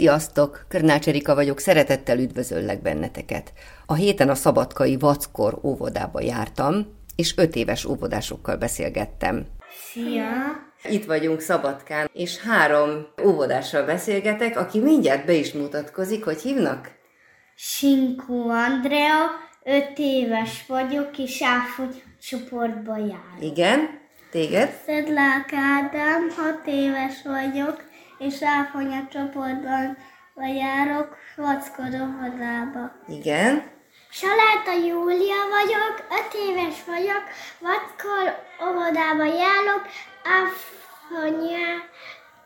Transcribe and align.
Sziasztok! 0.00 0.64
Körnács 0.68 1.08
Erika 1.08 1.34
vagyok, 1.34 1.58
szeretettel 1.58 2.18
üdvözöllek 2.18 2.82
benneteket. 2.82 3.52
A 3.86 3.94
héten 3.94 4.28
a 4.28 4.34
Szabadkai 4.34 4.96
Vackor 4.96 5.58
óvodába 5.62 6.20
jártam, 6.20 6.86
és 7.16 7.36
öt 7.36 7.56
éves 7.56 7.84
óvodásokkal 7.84 8.56
beszélgettem. 8.56 9.46
Szia! 9.92 10.28
Itt 10.90 11.04
vagyunk 11.04 11.40
Szabadkán, 11.40 12.10
és 12.12 12.38
három 12.38 13.06
óvodással 13.24 13.84
beszélgetek, 13.84 14.58
aki 14.58 14.78
mindjárt 14.78 15.26
be 15.26 15.32
is 15.32 15.52
mutatkozik, 15.52 16.24
hogy 16.24 16.40
hívnak? 16.40 16.90
Sinkó 17.54 18.48
Andrea, 18.48 19.26
öt 19.64 19.98
éves 19.98 20.64
vagyok, 20.68 21.18
és 21.18 21.42
áfogy 21.42 22.02
csoportba 22.20 22.96
jár. 22.96 23.42
Igen? 23.42 24.00
Téged? 24.30 24.80
Szedlák 24.86 25.52
Ádám, 25.52 26.28
hat 26.36 26.62
éves 26.66 27.22
vagyok, 27.24 27.88
és 28.20 28.42
áfonya 28.42 29.08
csoportban 29.12 29.96
járok 30.58 31.16
Vackorovodába. 31.36 32.92
Igen? 33.08 33.62
Saláta 34.10 34.72
Júlia 34.86 35.42
vagyok, 35.50 35.94
öt 36.10 36.34
éves 36.48 36.84
vagyok, 36.86 37.22
Vackor 37.60 38.26
óvodába 38.68 39.24
járok, 39.24 39.82
áfonya 40.24 41.66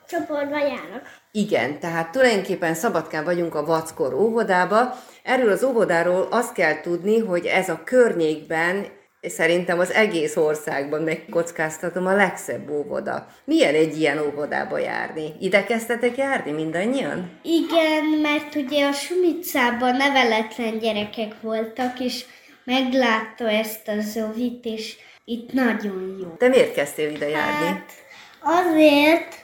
csoportba 0.08 0.58
járok. 0.58 1.02
Igen, 1.30 1.78
tehát 1.80 2.10
tulajdonképpen 2.10 2.74
Szabadkán 2.74 3.24
vagyunk 3.24 3.54
a 3.54 3.64
Vackor 3.64 4.14
óvodába. 4.14 4.94
Erről 5.22 5.50
az 5.50 5.64
óvodáról 5.64 6.28
azt 6.30 6.52
kell 6.52 6.80
tudni, 6.80 7.18
hogy 7.18 7.46
ez 7.46 7.68
a 7.68 7.84
környékben 7.84 8.86
szerintem 9.28 9.78
az 9.78 9.92
egész 9.92 10.36
országban 10.36 11.02
megkockáztatom 11.02 12.06
a 12.06 12.14
legszebb 12.14 12.70
óvoda. 12.70 13.26
Milyen 13.44 13.74
egy 13.74 13.98
ilyen 13.98 14.18
óvodába 14.18 14.78
járni? 14.78 15.32
Ide 15.40 15.64
kezdtetek 15.64 16.16
járni 16.16 16.50
mindannyian? 16.50 17.30
Igen, 17.42 18.04
mert 18.22 18.54
ugye 18.54 18.86
a 18.86 18.92
Sumicában 18.92 19.96
neveletlen 19.96 20.78
gyerekek 20.78 21.40
voltak, 21.40 22.00
és 22.00 22.24
meglátta 22.64 23.50
ezt 23.50 23.88
a 23.88 24.00
Zovit, 24.00 24.64
és 24.64 24.96
itt 25.24 25.52
nagyon 25.52 26.16
jó. 26.20 26.28
Te 26.28 26.48
miért 26.48 26.74
kezdtél 26.74 27.10
ide 27.10 27.28
járni? 27.28 27.66
Hát 27.66 27.92
azért, 28.40 29.34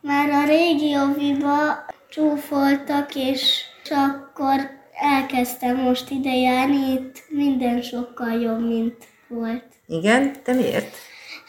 mert 0.00 0.32
a 0.32 0.44
régi 0.46 0.96
oviba 0.96 1.86
csúfoltak, 2.08 3.14
és 3.14 3.62
akkor 3.90 4.70
elkezdtem 5.00 5.76
most 5.76 6.10
ide 6.10 6.34
járni, 6.34 6.92
itt 6.92 7.24
minden 7.28 7.82
sokkal 7.82 8.40
jobb, 8.40 8.66
mint 8.66 8.96
volt. 9.30 9.64
Igen? 9.86 10.42
Te 10.42 10.52
miért? 10.52 10.96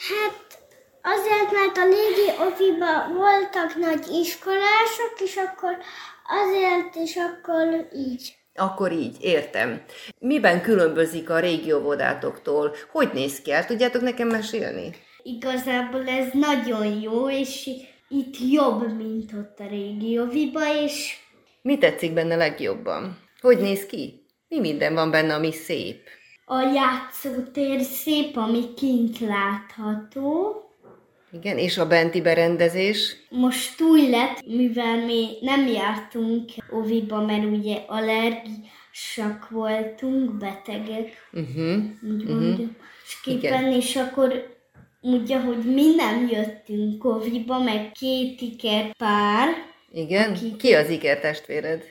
Hát 0.10 0.60
azért, 1.02 1.52
mert 1.52 1.78
a 1.78 1.84
régi 1.84 2.52
oviba 2.52 3.08
voltak 3.14 3.76
nagy 3.76 4.08
iskolások, 4.08 5.14
és 5.24 5.36
akkor 5.36 5.78
azért, 6.44 6.96
és 6.96 7.16
akkor 7.16 7.88
így. 7.96 8.36
Akkor 8.56 8.92
így, 8.92 9.18
értem. 9.22 9.82
Miben 10.20 10.62
különbözik 10.62 11.30
a 11.30 11.40
régi 11.40 11.74
óvodátoktól? 11.74 12.76
Hogy 12.92 13.10
néz 13.14 13.42
ki 13.42 13.52
el? 13.52 13.66
Tudjátok 13.66 14.02
nekem 14.02 14.28
mesélni? 14.28 14.96
Igazából 15.24 16.08
ez 16.08 16.28
nagyon 16.34 16.86
jó, 16.86 17.30
és 17.30 17.70
itt 18.08 18.36
jobb, 18.52 18.96
mint 18.98 19.34
ott 19.34 19.60
a 19.60 19.68
régi 19.68 20.20
oviba, 20.20 20.84
és 20.84 21.18
Mi 21.62 21.78
tetszik 21.78 22.14
benne 22.14 22.36
legjobban? 22.36 23.18
Hogy 23.42 23.58
néz 23.58 23.86
ki? 23.86 24.26
Mi 24.48 24.60
minden 24.60 24.94
van 24.94 25.12
benne, 25.12 25.34
ami 25.34 25.52
szép? 25.52 26.10
A 26.52 26.62
játszótér 26.74 27.82
szép, 27.82 28.38
ami 28.38 28.74
kint 28.74 29.20
látható. 29.20 30.56
Igen, 31.32 31.58
és 31.58 31.78
a 31.78 31.88
benti 31.88 32.22
berendezés? 32.22 33.16
Most 33.30 33.82
új 33.82 34.10
lett, 34.10 34.46
mivel 34.46 35.06
mi 35.06 35.28
nem 35.42 35.68
jártunk 35.68 36.50
oviba, 36.72 37.26
mert 37.26 37.44
ugye 37.46 37.78
allergisak 37.88 39.50
voltunk, 39.50 40.32
betegek, 40.38 41.10
Uh-huh. 41.34 41.84
úgy 42.04 42.24
mondjuk. 42.28 42.72
És 43.06 43.20
képen, 43.24 43.72
és 43.72 43.96
akkor 43.96 44.58
ugye, 45.02 45.40
hogy 45.40 45.58
mi 45.58 45.96
nem 45.96 46.28
jöttünk 46.32 47.06
oviba, 47.06 47.60
meg 47.60 47.92
két 47.92 48.42
iker 48.42 48.96
pár, 48.98 49.48
Igen? 49.94 50.32
Aki- 50.32 50.56
Ki 50.56 50.74
az 50.74 50.90
ikertestvéred? 50.90 51.84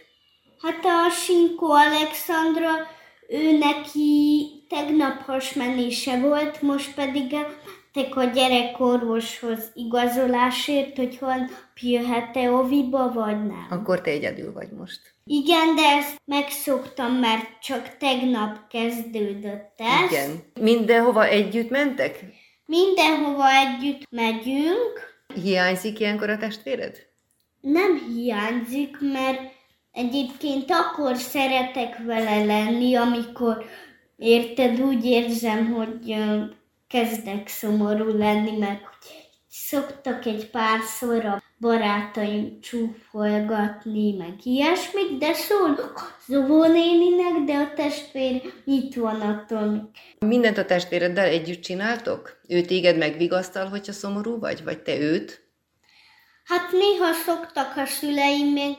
Hát 0.62 0.84
a 0.84 1.10
Sinko 1.10 1.66
Alexandra, 1.66 2.68
ő 3.30 3.58
neki 3.58 4.48
tegnap 4.68 5.22
hasmenése 5.22 6.18
volt, 6.18 6.62
most 6.62 6.94
pedig 6.94 7.36
tek 7.92 8.16
a 8.16 8.24
gyerekorvoshoz 8.24 9.70
igazolásért, 9.74 10.96
hogy 10.96 11.18
hol 11.18 11.50
jöhet-e 11.80 12.50
oviba, 12.50 13.12
vagy 13.12 13.46
nem. 13.46 13.66
Akkor 13.70 14.00
te 14.00 14.10
egyedül 14.10 14.52
vagy 14.52 14.68
most. 14.78 15.00
Igen, 15.24 15.74
de 15.74 15.82
ezt 15.82 16.20
megszoktam, 16.24 17.12
mert 17.12 17.60
csak 17.62 17.96
tegnap 17.98 18.56
kezdődött 18.70 19.74
ez. 19.76 20.10
Igen. 20.10 20.42
Mindenhova 20.60 21.24
együtt 21.26 21.70
mentek? 21.70 22.24
Mindenhova 22.66 23.48
együtt 23.50 24.02
megyünk, 24.10 25.08
Hiányzik 25.42 26.00
ilyenkor 26.00 26.30
a 26.30 26.36
testvéred? 26.36 27.08
nem 27.60 28.00
hiányzik, 28.14 28.96
mert 29.00 29.40
egyébként 30.00 30.70
akkor 30.70 31.16
szeretek 31.16 31.98
vele 32.06 32.44
lenni, 32.44 32.94
amikor 32.94 33.64
érted, 34.16 34.80
úgy 34.80 35.04
érzem, 35.04 35.72
hogy 35.72 36.16
kezdek 36.88 37.48
szomorú 37.48 38.16
lenni, 38.18 38.60
hogy 38.60 38.78
szoktak 39.48 40.26
egy 40.26 40.50
párszor 40.50 41.24
a 41.24 41.42
barátaim 41.60 42.60
csúfolgatni, 42.60 44.16
meg 44.16 44.34
ilyesmit, 44.42 45.18
de 45.18 45.32
szólok 45.32 46.18
Zovó 46.26 46.64
néninek, 46.64 47.44
de 47.44 47.54
a 47.54 47.72
testvér 47.74 48.52
itt 48.64 48.94
van 48.94 49.20
attól, 49.20 49.66
még 50.18 50.28
Mindent 50.28 50.58
a 50.58 50.64
testvéreddel 50.64 51.26
együtt 51.26 51.60
csináltok? 51.60 52.40
Ő 52.48 52.60
téged 52.60 52.96
megvigasztal, 52.96 53.68
hogyha 53.68 53.92
szomorú 53.92 54.38
vagy? 54.38 54.64
Vagy 54.64 54.82
te 54.82 54.98
őt? 54.98 55.48
Hát 56.44 56.72
néha 56.72 57.12
szoktak 57.12 57.76
a 57.76 57.86
szüleim, 57.86 58.52
meg 58.52 58.76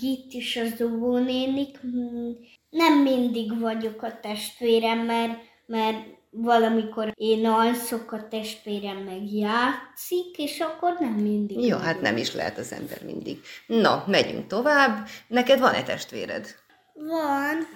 itt 0.00 0.32
is 0.32 0.56
az 0.56 0.82
óvónénik. 0.82 1.78
Hmm, 1.80 2.36
Nem 2.70 3.02
mindig 3.02 3.58
vagyok 3.60 4.02
a 4.02 4.20
testvérem, 4.20 4.98
mert, 4.98 5.38
mert 5.66 6.06
valamikor 6.30 7.12
én 7.14 7.46
alszok, 7.46 8.12
a 8.12 8.28
testvérem 8.28 8.96
meg 8.96 9.32
játszik, 9.32 10.36
és 10.38 10.60
akkor 10.60 10.96
nem 11.00 11.12
mindig. 11.12 11.66
Jó, 11.66 11.76
hát 11.76 12.00
nem 12.00 12.16
is 12.16 12.34
lehet 12.34 12.58
az 12.58 12.72
ember 12.72 13.02
mindig. 13.04 13.40
Na, 13.66 14.04
megyünk 14.06 14.46
tovább. 14.46 15.06
Neked 15.26 15.58
van-e 15.60 15.82
testvéred? 15.82 16.46
Van 16.94 17.66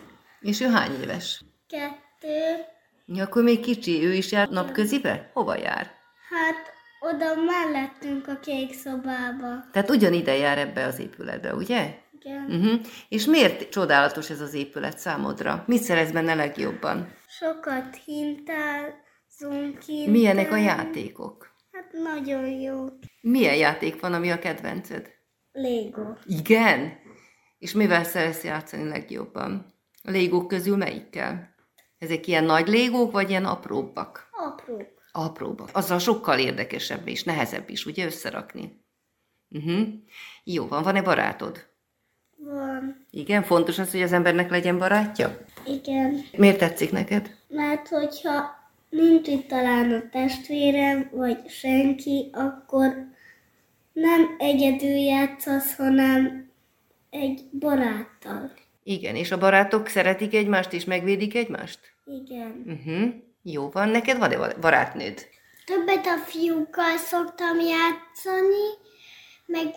És 0.41 0.61
ő 0.61 0.67
hány 0.67 1.01
éves? 1.03 1.43
kettő, 1.69 2.65
Ja, 3.07 3.23
akkor 3.25 3.43
még 3.43 3.61
kicsi, 3.61 4.05
ő 4.05 4.13
is 4.15 4.33
jár 4.33 4.49
napközibe? 4.49 5.31
Hova 5.33 5.57
jár? 5.57 5.91
hát 6.31 6.73
oda 7.13 7.35
mellettünk 7.35 8.29
a 8.29 8.39
kék 8.39 8.73
szobába. 8.73 9.65
Tehát 9.73 9.91
ugyanide 9.91 10.37
jár 10.37 10.59
ebbe 10.59 10.85
az 10.87 10.99
épületbe, 10.99 11.55
ugye? 11.55 12.03
Igen. 12.21 12.45
Uh-huh. 12.45 12.81
És 13.09 13.25
miért 13.25 13.69
csodálatos 13.69 14.31
ez 14.31 14.41
az 14.41 14.55
épület 14.55 14.99
számodra? 14.99 15.65
Mit 15.67 15.83
szeretsz 15.83 16.11
benne 16.11 16.35
legjobban? 16.35 17.13
Sokat 17.29 17.97
hintázunk 18.05 19.79
ki. 19.79 20.11
Milyenek 20.11 20.53
a 20.53 20.57
játékok? 20.57 21.53
Hát 21.73 21.93
nagyon 21.93 22.49
jó. 22.49 22.87
Milyen 23.21 23.57
játék 23.57 24.01
van, 24.01 24.13
ami 24.13 24.31
a 24.31 24.39
kedvenced? 24.39 25.11
Lego. 25.53 26.03
Igen? 26.27 26.93
És 27.59 27.73
mivel 27.73 28.05
szeretsz 28.05 28.45
játszani 28.45 28.89
legjobban? 28.89 29.67
A 30.03 30.11
légók 30.11 30.49
közül 30.49 30.77
melyikkel? 30.77 31.55
Ezek 31.99 32.27
ilyen 32.27 32.45
nagy 32.45 32.69
légók, 32.69 33.13
vagy 33.13 33.29
ilyen 33.29 33.45
apróbbak? 33.45 34.29
Apró. 34.31 34.94
Apróbbak. 35.17 35.69
Azzal 35.73 35.99
sokkal 35.99 36.39
érdekesebb 36.39 37.09
és 37.09 37.23
nehezebb 37.23 37.71
is, 37.71 37.87
ugye, 37.87 38.05
összerakni? 38.05 38.81
Uh-huh. 39.51 39.89
Jó 40.45 40.67
van, 40.67 40.83
van-e 40.83 41.03
barátod? 41.03 41.67
Van. 42.37 43.07
Igen, 43.11 43.43
fontos 43.43 43.79
az, 43.79 43.91
hogy 43.91 44.03
az 44.03 44.13
embernek 44.13 44.51
legyen 44.51 44.79
barátja? 44.79 45.39
Igen. 45.67 46.25
Miért 46.37 46.59
tetszik 46.59 46.91
neked? 46.91 47.37
Mert 47.49 47.89
hogyha 47.89 48.45
nincs 48.89 49.29
itt 49.29 49.49
talán 49.49 49.93
a 49.93 50.09
testvérem, 50.11 51.11
vagy 51.13 51.49
senki, 51.49 52.31
akkor 52.33 53.07
nem 53.93 54.35
egyedül 54.39 54.97
játszasz, 54.97 55.77
hanem 55.77 56.51
egy 57.11 57.45
baráttal. 57.59 58.53
Igen, 58.83 59.17
és 59.17 59.31
a 59.31 59.39
barátok 59.39 59.87
szeretik 59.87 60.35
egymást 60.35 60.73
és 60.73 60.85
megvédik 60.85 61.35
egymást? 61.35 61.81
Igen. 62.05 62.65
Uh-huh. 62.67 63.15
Jó 63.47 63.71
van, 63.71 63.89
neked 63.89 64.19
van-e 64.19 64.59
barátnőd? 64.61 65.27
Többet 65.65 66.07
a 66.07 66.17
fiúkkal 66.17 66.97
szoktam 66.97 67.61
játszani, 67.61 68.67
meg 69.47 69.75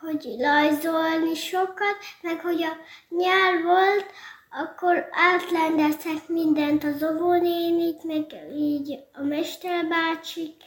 hogy 0.00 0.36
rajzolni 0.40 1.34
sokat, 1.34 1.96
meg 2.22 2.40
hogy 2.40 2.62
a 2.62 2.76
nyár 3.08 3.62
volt, 3.62 4.06
akkor 4.50 5.08
átlendeztek 5.10 6.28
mindent 6.28 6.84
az 6.84 7.02
óvónénik, 7.02 8.02
meg 8.02 8.24
így 8.56 8.98
a 9.12 9.22
mesterbácsik, 9.22 10.62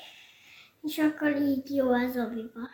és 0.81 0.97
akkor 0.97 1.35
így 1.35 1.75
jó 1.75 1.91
az 1.91 2.17
oviba. 2.17 2.69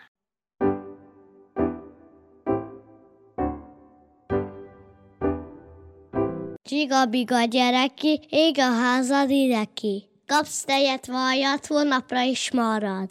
Csiga-biga 6.72 7.44
gyereki, 7.44 8.20
ég 8.30 8.60
a 8.60 8.72
házad 8.72 9.30
ideki. 9.30 10.10
Kapsz 10.26 10.64
tejet, 10.64 11.06
vajat, 11.06 11.66
hónapra 11.66 12.22
is 12.22 12.52
marad. 12.52 13.10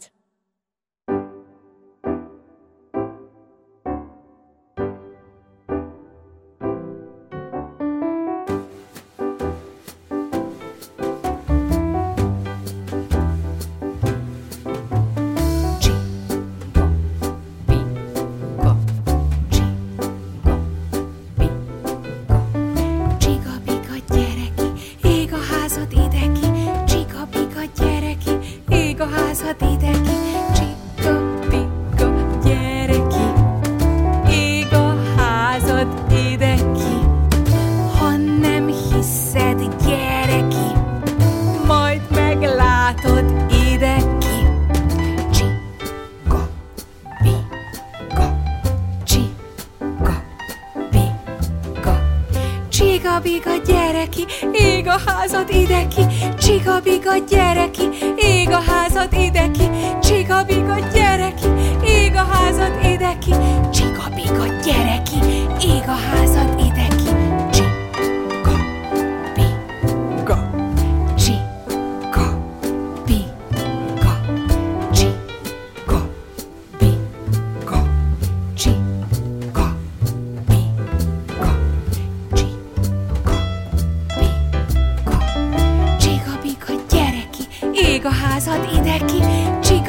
Ideki. 55.81 56.05
Csiga-biga 56.37 57.17
gyereki, 57.17 57.89
ég 58.17 58.49
a 58.49 58.61
házad 58.67 59.13
ideki. 59.13 59.69
Csiga-biga 60.01 60.79
gyereki, 60.93 61.47
ég 61.85 62.15
a 62.15 62.25
házad 62.31 62.73
ideki. 62.83 63.33
Csiga-biga 63.71 64.45
gyereki, 64.63 65.17
ég 65.59 65.83
a 65.87 65.97
házad 66.09 66.49
ideki. 66.49 66.60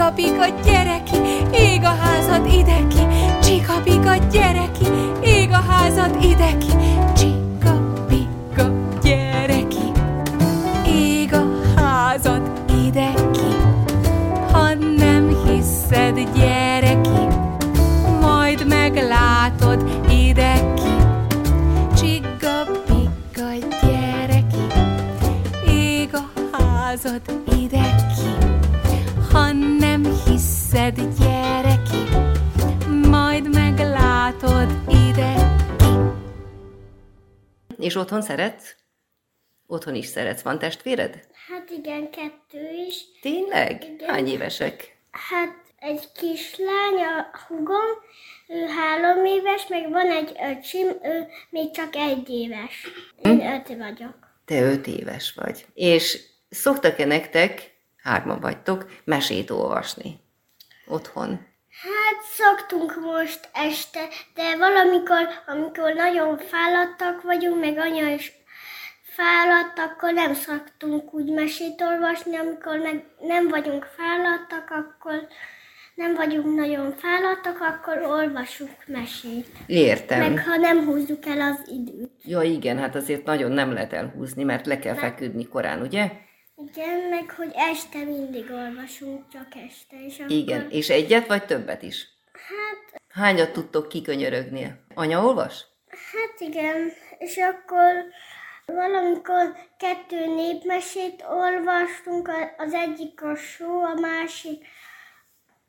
Csiga-biga 0.03 0.47
gyereki, 0.65 1.17
ég 1.53 1.85
a 1.85 1.89
házad 1.89 2.47
ideki. 2.47 3.07
Csiga-biga 3.43 4.17
gyereki, 4.31 4.85
ég 5.25 5.51
a 5.51 5.65
házad 5.69 6.25
ideki. 6.25 6.73
Csiga-biga 7.17 8.71
gyereki, 9.03 9.93
ég 10.87 11.35
a 11.35 11.45
házad 11.77 12.43
ideki. 12.87 13.57
Ha 14.53 14.75
nem 14.97 15.37
hiszed, 15.47 16.29
gyereki, 16.35 17.27
majd 18.21 18.67
meglátod 18.67 20.05
ideki. 20.11 20.97
Csiga-biga 21.97 23.69
gyereki, 23.83 24.67
ég 25.67 26.11
a 26.15 26.41
házad 26.53 27.23
ideki. 27.61 28.42
Hiszed, 30.73 31.01
gyereki, 31.19 32.03
majd 33.09 33.55
meglátod 33.55 34.71
ideki. 34.89 35.93
És 37.79 37.95
otthon 37.95 38.23
szeretsz? 38.23 38.77
Otthon 39.67 39.95
is 39.95 40.07
szeretsz. 40.07 40.43
Van 40.43 40.59
testvéred? 40.59 41.27
Hát 41.49 41.71
igen, 41.71 42.11
kettő 42.11 42.71
is. 42.89 43.05
Tényleg? 43.21 43.85
Igen. 43.95 44.09
Hány 44.09 44.27
évesek? 44.27 44.97
Hát 45.11 45.57
egy 45.79 46.13
kislány, 46.13 47.03
a 47.03 47.39
hugom, 47.47 47.91
ő 48.49 48.67
három 48.67 49.25
éves, 49.25 49.67
meg 49.69 49.91
van 49.91 50.11
egy 50.11 50.33
öcsim, 50.51 50.87
ő 51.03 51.27
még 51.51 51.71
csak 51.71 51.97
egy 51.97 52.29
éves. 52.31 52.87
Én 53.23 53.41
öt 53.41 53.77
vagyok. 53.77 54.17
Te 54.45 54.63
öt 54.63 54.87
éves 54.87 55.33
vagy. 55.35 55.67
És 55.75 56.21
szoktak-e 56.51 57.05
nektek, 57.05 57.75
hárman 58.03 58.41
vagytok, 58.41 59.01
mesét 59.05 59.51
olvasni? 59.51 60.22
Otthon. 60.87 61.51
Hát 61.83 62.23
szoktunk 62.23 63.01
most 63.01 63.49
este, 63.53 64.01
de 64.35 64.57
valamikor, 64.57 65.29
amikor 65.47 65.93
nagyon 65.95 66.39
fáradtak 66.39 67.23
vagyunk, 67.23 67.61
meg 67.61 67.79
anya 67.79 68.15
is 68.15 68.33
fáradt, 69.03 69.79
akkor 69.79 70.13
nem 70.13 70.35
szoktunk 70.35 71.15
úgy 71.15 71.33
mesét 71.33 71.81
olvasni, 71.81 72.37
amikor 72.37 72.79
meg 72.79 73.05
nem 73.21 73.49
vagyunk 73.49 73.85
fáradtak, 73.97 74.71
akkor 74.71 75.27
nem 75.95 76.15
vagyunk 76.15 76.57
nagyon 76.57 76.95
fáradtak, 76.97 77.61
akkor 77.61 78.03
olvasunk 78.03 78.77
mesét. 78.87 79.47
Értem. 79.67 80.19
Meg 80.19 80.45
ha 80.45 80.57
nem 80.57 80.85
húzzuk 80.85 81.27
el 81.27 81.41
az 81.41 81.69
időt. 81.69 82.11
Ja 82.25 82.43
igen, 82.43 82.79
hát 82.79 82.95
azért 82.95 83.25
nagyon 83.25 83.51
nem 83.51 83.73
lehet 83.73 83.93
elhúzni, 83.93 84.43
mert 84.45 84.67
le 84.67 84.79
kell 84.79 84.95
feküdni 84.95 85.49
korán, 85.49 85.81
ugye? 85.81 86.11
Igen, 86.67 86.99
meg 86.99 87.31
hogy 87.31 87.51
este 87.55 88.05
mindig 88.05 88.51
olvasunk, 88.51 89.29
csak 89.33 89.47
este. 89.55 90.05
És 90.07 90.19
akkor, 90.19 90.31
Igen. 90.31 90.71
És 90.71 90.89
egyet 90.91 91.27
vagy 91.27 91.45
többet 91.45 91.83
is? 91.83 92.09
Hát, 92.33 93.03
Hányat 93.09 93.53
tudtok 93.53 93.89
kikönyörögni? 93.89 94.75
Anya 94.95 95.25
olvas? 95.25 95.71
hát 95.89 96.41
igen, 96.41 96.93
és 97.19 97.37
akkor 97.37 97.93
valamikor 98.67 99.57
kettő 99.77 100.27
népmesét 100.27 101.25
olvastunk, 101.29 102.31
az 102.57 102.73
egyik 102.75 103.23
a 103.23 103.37
só, 103.37 103.83
a 103.83 103.95
másik 103.95 104.67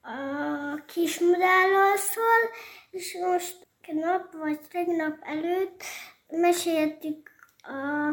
a 0.01 0.85
kismodálról 0.85 1.97
szól, 1.97 2.49
és 2.89 3.17
most 3.21 3.67
nap 3.91 4.33
vagy 4.33 4.59
tegnap 4.71 5.17
előtt 5.21 5.83
meséltük 6.27 7.31
a, 7.61 8.07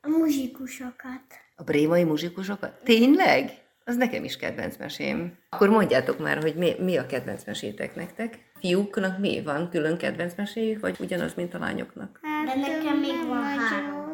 a 0.00 0.08
muzsikusokat. 0.08 1.46
A 1.60 1.62
brémai 1.64 2.04
muzsikusokat? 2.04 2.80
Tényleg? 2.84 3.50
Az 3.84 3.96
nekem 3.96 4.24
is 4.24 4.36
kedvenc 4.36 4.76
mesém. 4.76 5.38
Akkor 5.48 5.68
mondjátok 5.68 6.18
már, 6.18 6.42
hogy 6.42 6.54
mi, 6.54 6.74
mi 6.78 6.96
a 6.96 7.06
kedvenc 7.06 7.44
mesétek 7.44 7.94
nektek? 7.94 8.38
Fiúknak 8.60 9.18
mi 9.18 9.42
van? 9.42 9.68
Külön 9.70 9.96
kedvenc 9.96 10.34
meséjük, 10.36 10.80
vagy 10.80 10.96
ugyanaz, 11.00 11.34
mint 11.34 11.54
a 11.54 11.58
lányoknak? 11.58 12.20
Hát, 12.22 12.46
De 12.54 12.60
nekem 12.60 12.98
még 12.98 13.26
van 13.28 13.42
három. 13.42 14.12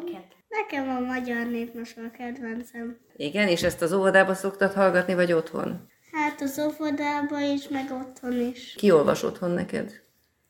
Nekem 0.49 0.89
a 0.89 0.99
magyar 0.99 1.47
népmese 1.47 2.01
a 2.01 2.17
kedvencem. 2.17 2.97
Igen, 3.15 3.47
és 3.47 3.63
ezt 3.63 3.81
az 3.81 3.93
óvodába 3.93 4.33
szoktad 4.33 4.73
hallgatni, 4.73 5.13
vagy 5.13 5.33
otthon? 5.33 5.87
Hát 6.11 6.41
az 6.41 6.59
óvodában 6.59 7.43
is, 7.43 7.67
meg 7.67 7.91
otthon 7.91 8.39
is. 8.39 8.73
Ki 8.77 8.91
olvas 8.91 9.23
otthon 9.23 9.51
neked? 9.51 10.01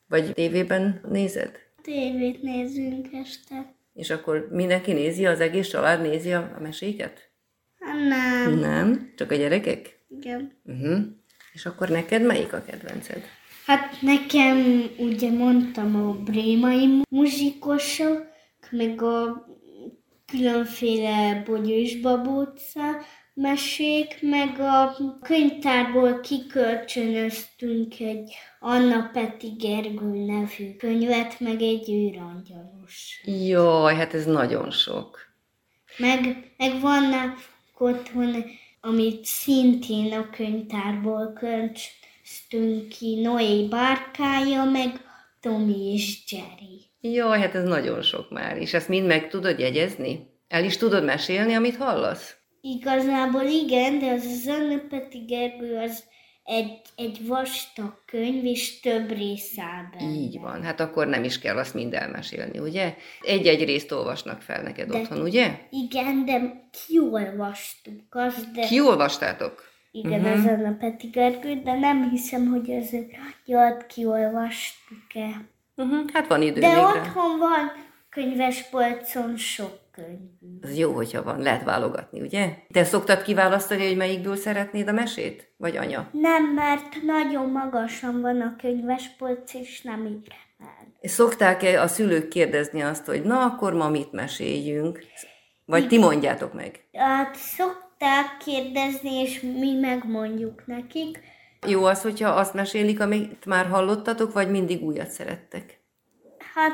Vagy 0.08 0.34
tévében 0.34 1.02
nézed? 1.10 1.52
Tévét 1.82 2.42
nézünk 2.42 3.08
este. 3.14 3.75
És 3.96 4.10
akkor 4.10 4.48
mindenki 4.52 4.94
nézi, 4.94 5.26
az 5.26 5.40
egész 5.40 5.68
család 5.68 6.02
nézi 6.02 6.34
a, 6.34 6.52
a 6.58 6.62
meséket? 6.62 7.32
Hát 7.80 8.08
nem. 8.08 8.60
Nem? 8.60 9.14
Csak 9.16 9.32
a 9.32 9.36
gyerekek? 9.36 10.00
Igen. 10.10 10.62
Uh-huh. 10.64 10.98
És 11.54 11.66
akkor 11.66 11.90
neked 11.90 12.26
melyik 12.26 12.54
a 12.54 12.64
kedvenced? 12.64 13.24
Hát 13.66 14.02
nekem, 14.02 14.84
ugye 14.98 15.32
mondtam, 15.32 15.96
a 15.96 16.14
brémai 16.14 17.02
muzsikosok, 17.10 18.26
meg 18.70 19.02
a 19.02 19.48
különféle 20.26 21.44
Bogyós 21.46 22.00
Babóca 22.00 23.02
mesék, 23.36 24.18
meg 24.22 24.60
a 24.60 24.96
könyvtárból 25.22 26.20
kikölcsönöztünk 26.20 28.00
egy 28.00 28.34
Anna 28.60 29.10
Peti 29.14 29.48
Gergő 29.48 30.26
nevű 30.26 30.76
könyvet, 30.78 31.40
meg 31.40 31.62
egy 31.62 31.90
űrangyalos. 31.90 33.22
Jaj, 33.26 33.96
hát 33.96 34.14
ez 34.14 34.26
nagyon 34.26 34.72
sok. 34.72 35.20
Meg, 35.98 36.52
meg 36.58 36.82
vannak 36.82 37.38
otthon, 37.78 38.46
amit 38.82 39.26
szintén 39.26 40.14
a 40.14 40.30
könyvtárból 40.30 41.34
kölcsöztünk 41.34 42.88
ki, 42.88 43.22
Noé 43.22 43.68
bárkája, 43.68 44.64
meg 44.64 44.90
Tomi 45.40 45.94
és 45.94 46.32
Jerry. 46.32 46.82
Jaj, 47.02 47.40
hát 47.40 47.56
ez 47.56 47.64
nagyon 47.64 48.02
sok 48.02 48.30
már. 48.30 48.58
És 48.58 48.74
ezt 48.74 48.90
mind 48.90 49.08
meg 49.08 49.30
tudod 49.30 49.60
jegyezni? 49.60 50.34
El 50.48 50.64
is 50.64 50.78
tudod 50.78 51.04
mesélni, 51.04 51.54
amit 51.54 51.76
hallasz? 51.76 52.36
Igazából 52.68 53.42
igen, 53.44 54.00
de 54.00 54.12
az 54.12 54.26
az 54.26 54.46
Önnepeti 54.48 55.18
Gergő 55.18 55.78
az 55.78 56.04
egy, 56.44 56.82
egy 56.96 57.28
vastag 57.28 58.04
könyv, 58.06 58.46
és 58.46 58.80
több 58.80 59.10
rész 59.12 59.60
áll 59.60 59.84
benne. 59.98 60.12
Így 60.14 60.40
van, 60.40 60.64
hát 60.64 60.80
akkor 60.80 61.08
nem 61.08 61.24
is 61.24 61.40
kell 61.40 61.58
azt 61.58 61.74
mind 61.74 61.94
elmesélni, 61.94 62.60
ugye? 62.60 62.96
Egy-egy 63.22 63.64
részt 63.64 63.92
olvasnak 63.92 64.42
fel 64.42 64.62
neked 64.62 64.90
De- 64.90 64.98
otthon, 65.00 65.22
ugye? 65.22 65.52
Igen, 65.70 66.26
de 66.26 66.68
kiolvastuk 66.88 68.02
azt, 68.10 68.52
de 68.52 68.66
Kiolvastátok? 68.68 69.64
igen, 69.92 70.20
Mhm. 70.20 70.32
az 70.32 70.46
Önnepeti 70.46 71.08
Gergő, 71.08 71.62
de 71.64 71.74
nem 71.80 72.10
hiszem, 72.10 72.48
hogy 72.48 72.72
az 72.72 72.96
jól 73.46 73.78
kiolvastuk-e. 73.96 75.50
Uh-huh. 75.76 76.10
Hát 76.14 76.28
van 76.28 76.42
idő 76.42 76.60
De 76.60 76.68
még 76.68 76.76
rá. 76.76 76.90
otthon 76.90 77.38
van 77.40 77.72
könyvespolcon 78.10 79.38
sok 79.38 79.80
könyv. 79.96 80.20
Az 80.62 80.78
jó, 80.78 80.92
hogyha 80.92 81.24
van, 81.24 81.40
lehet 81.40 81.64
válogatni, 81.64 82.22
ugye? 82.22 82.56
Te 82.72 82.84
szoktad 82.84 83.22
kiválasztani, 83.22 83.88
hogy 83.88 83.98
melyikből 83.98 84.36
szeretnéd 84.36 84.88
a 84.88 84.92
mesét? 84.92 85.54
Vagy 85.58 85.78
anya? 85.78 86.10
Nem, 86.12 86.44
mert 86.54 87.02
nagyon 87.06 87.50
magasan 87.50 88.22
van 88.22 88.42
a 88.42 88.56
könyvespolc, 88.62 89.54
és 89.54 89.82
nem 89.82 90.00
érem 90.00 90.20
el. 90.60 91.10
Szokták-e 91.10 91.82
a 91.82 91.88
szülők 91.88 92.28
kérdezni 92.28 92.82
azt, 92.82 93.06
hogy 93.06 93.24
na, 93.24 93.42
akkor 93.42 93.74
ma 93.74 93.90
mit 93.90 94.12
meséljünk? 94.12 95.00
Vagy 95.66 95.88
ti 95.88 95.98
mondjátok 95.98 96.54
meg? 96.54 96.88
Hát 96.94 97.36
szokták 97.36 98.38
kérdezni, 98.46 99.14
és 99.14 99.42
mi 99.42 99.80
megmondjuk 99.80 100.66
nekik. 100.66 101.20
Jó 101.68 101.84
az, 101.84 102.02
hogyha 102.02 102.30
azt 102.30 102.54
mesélik, 102.54 103.00
amit 103.00 103.46
már 103.46 103.66
hallottatok, 103.66 104.34
vagy 104.34 104.50
mindig 104.50 104.84
újat 104.84 105.10
szerettek? 105.10 105.80
Hát 106.54 106.74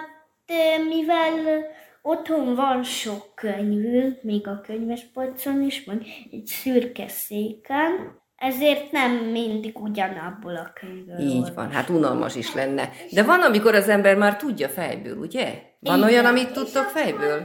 mivel 0.90 1.66
otthon 2.02 2.56
van 2.56 2.84
sok 2.84 3.36
könyvünk, 3.36 4.24
még 4.24 4.48
a 4.48 4.62
könyvespolcon 4.66 5.62
is, 5.62 5.84
meg 5.84 6.02
egy 6.32 6.46
szürke 6.46 7.08
széken, 7.08 8.20
ezért 8.36 8.92
nem 8.92 9.12
mindig 9.12 9.80
ugyanabból 9.80 10.56
a 10.56 10.74
könyvből 10.80 11.20
Így 11.20 11.54
van, 11.54 11.72
hát 11.72 11.90
unalmas 11.90 12.36
is 12.36 12.54
lenne. 12.54 12.90
De 13.12 13.24
van, 13.24 13.42
amikor 13.42 13.76
az 13.76 13.90
ember 13.90 14.16
már 14.16 14.38
tudja 14.38 14.70
fejből, 14.70 15.18
ugye? 15.18 15.62
Van 15.80 15.98
Igen. 15.98 16.10
olyan, 16.10 16.26
amit 16.26 16.52
tudtok 16.52 16.84
fejből? 16.84 17.40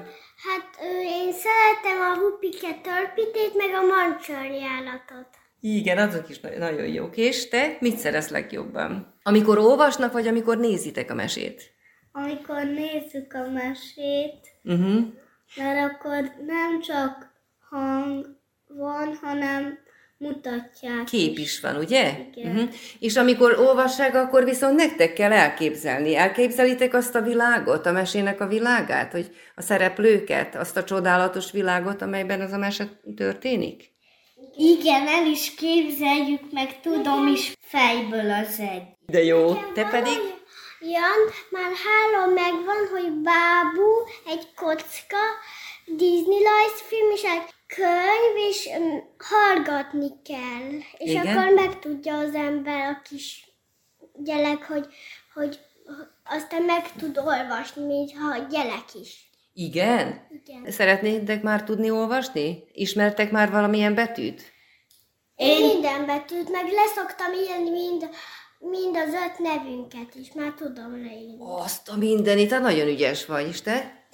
Hát 0.47 0.79
én 1.03 1.33
szeretem 1.33 2.01
a 2.01 2.19
hupike 2.19 2.81
törpitét, 2.83 3.57
meg 3.57 3.69
a 3.75 3.87
mancsarjálatot. 3.87 5.29
Igen, 5.61 5.99
azok 5.99 6.29
is 6.29 6.41
na- 6.41 6.59
nagyon 6.59 6.87
jók. 6.87 7.17
És 7.17 7.49
te 7.49 7.77
mit 7.81 7.97
szeretsz 7.97 8.29
legjobban? 8.31 9.19
Amikor 9.23 9.59
olvasnak, 9.59 10.13
vagy 10.13 10.27
amikor 10.27 10.59
nézitek 10.59 11.11
a 11.11 11.15
mesét? 11.15 11.75
Amikor 12.25 12.65
nézzük 12.65 13.33
a 13.35 13.51
mesét, 13.51 14.55
Uh-huh. 14.65 15.05
mert 15.57 15.91
akkor 15.93 16.33
nem 16.47 16.81
csak 16.81 17.31
hang 17.71 18.27
van, 18.69 19.19
hanem 19.23 19.79
mutatják. 20.19 21.05
Kép 21.05 21.39
is 21.39 21.61
van, 21.61 21.77
ugye? 21.77 22.13
Igen. 22.35 22.55
Uh-huh. 22.55 22.69
És 22.99 23.17
amikor 23.17 23.59
olvassák, 23.59 24.15
akkor 24.15 24.45
viszont 24.45 24.77
nektek 24.77 25.13
kell 25.13 25.33
elképzelni. 25.33 26.17
Elképzelitek 26.17 26.95
azt 26.95 27.15
a 27.15 27.23
világot, 27.23 27.87
a 27.87 27.93
mesének 27.93 28.41
a 28.41 28.47
világát, 28.47 29.13
hogy 29.13 29.31
a 29.55 29.63
szereplőket, 29.63 30.55
azt 30.55 30.77
a 30.77 30.85
csodálatos 30.85 31.53
világot, 31.53 32.03
amelyben 32.03 32.41
az 32.41 32.53
a 32.53 32.59
mese 32.59 32.89
történik? 33.17 33.95
Igen, 34.57 35.07
el 35.07 35.27
is 35.27 35.55
képzeljük, 35.55 36.41
meg 36.53 36.81
tudom 36.81 37.27
is 37.27 37.53
fejből 37.61 38.31
az 38.31 38.61
egy. 38.61 38.83
De 39.07 39.23
jó. 39.23 39.55
Te 39.75 39.89
pedig? 39.91 40.19
Jan, 40.81 41.21
már 41.51 41.73
három 41.85 42.33
megvan, 42.33 42.89
hogy 42.91 43.13
bábú, 43.13 43.91
egy 44.27 44.55
kocka, 44.55 45.25
Disney 45.87 46.43
rajzfilm 46.43 47.11
és 47.11 47.23
egy 47.23 47.55
könyv, 47.67 48.49
és 48.49 48.69
um, 48.79 49.15
hallgatni 49.19 50.09
kell. 50.25 50.71
És 50.99 51.11
Igen? 51.11 51.27
akkor 51.27 51.55
megtudja 51.55 52.19
az 52.19 52.35
ember, 52.35 52.89
a 52.89 53.03
kis 53.09 53.51
gyerek, 54.15 54.65
hogy, 54.65 54.87
hogy 55.35 55.59
aztán 56.25 56.63
meg 56.63 56.93
tud 56.93 57.19
olvasni, 57.19 57.85
mintha 57.85 58.29
a 58.29 58.47
gyerek 58.51 58.95
is. 59.03 59.31
Igen? 59.55 60.27
Igen. 60.31 60.71
Szeretnétek 60.71 61.43
már 61.43 61.65
tudni 61.65 61.91
olvasni? 61.91 62.65
Ismertek 62.73 63.31
már 63.31 63.51
valamilyen 63.51 63.95
betűt? 63.95 64.55
Én 65.37 65.67
minden 65.67 66.07
betűt, 66.07 66.51
meg 66.51 66.65
leszoktam 66.73 67.33
írni 67.33 67.71
mind, 67.71 68.09
mind 68.59 68.97
az 68.97 69.13
öt 69.13 69.39
nevünket 69.39 70.15
is, 70.15 70.33
már 70.33 70.53
tudom 70.57 71.05
leírni. 71.05 71.37
Azt 71.41 71.89
a 71.89 71.97
mindenit, 71.97 72.51
hát 72.51 72.61
nagyon 72.63 72.89
ügyes 72.89 73.27
vagy, 73.27 73.49
és 73.49 73.61
te? 73.63 74.05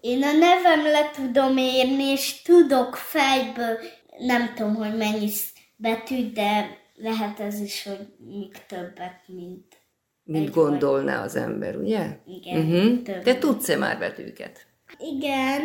Én 0.00 0.22
a 0.22 0.32
nevem 0.32 0.82
le 0.82 1.10
tudom 1.14 1.56
írni, 1.58 2.02
és 2.04 2.42
tudok 2.42 2.96
fejből, 2.96 3.78
nem 4.18 4.54
tudom, 4.54 4.74
hogy 4.74 4.96
mennyi 4.96 5.30
betűt, 5.76 6.32
de 6.32 6.78
lehet 6.94 7.40
ez 7.40 7.60
is, 7.60 7.82
hogy 7.82 8.06
még 8.28 8.52
többet, 8.66 9.20
mint 9.26 9.80
Mint 10.24 10.46
Egy 10.48 10.52
gondolná 10.54 11.22
az 11.22 11.36
ember, 11.36 11.76
ugye? 11.76 12.16
igen, 12.26 12.58
Uh-huh. 12.58 13.02
több. 13.02 13.22
Te 13.22 13.38
tudsz-e 13.38 13.76
már 13.76 13.98
betűket? 13.98 14.66
Igen, 14.98 15.62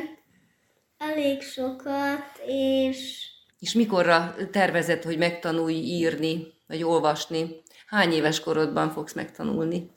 elég 0.98 1.42
sokat, 1.42 2.42
és 2.46 3.26
És 3.60 3.74
mikorra 3.74 4.36
tervezed, 4.52 5.04
hogy 5.04 5.18
megtanulj 5.18 5.76
írni, 5.76 6.48
vagy 6.68 6.84
olvasni? 6.84 7.62
Hány 7.88 8.12
éves 8.12 8.40
korodban 8.40 8.90
fogsz 8.90 9.14
megtanulni? 9.14 9.92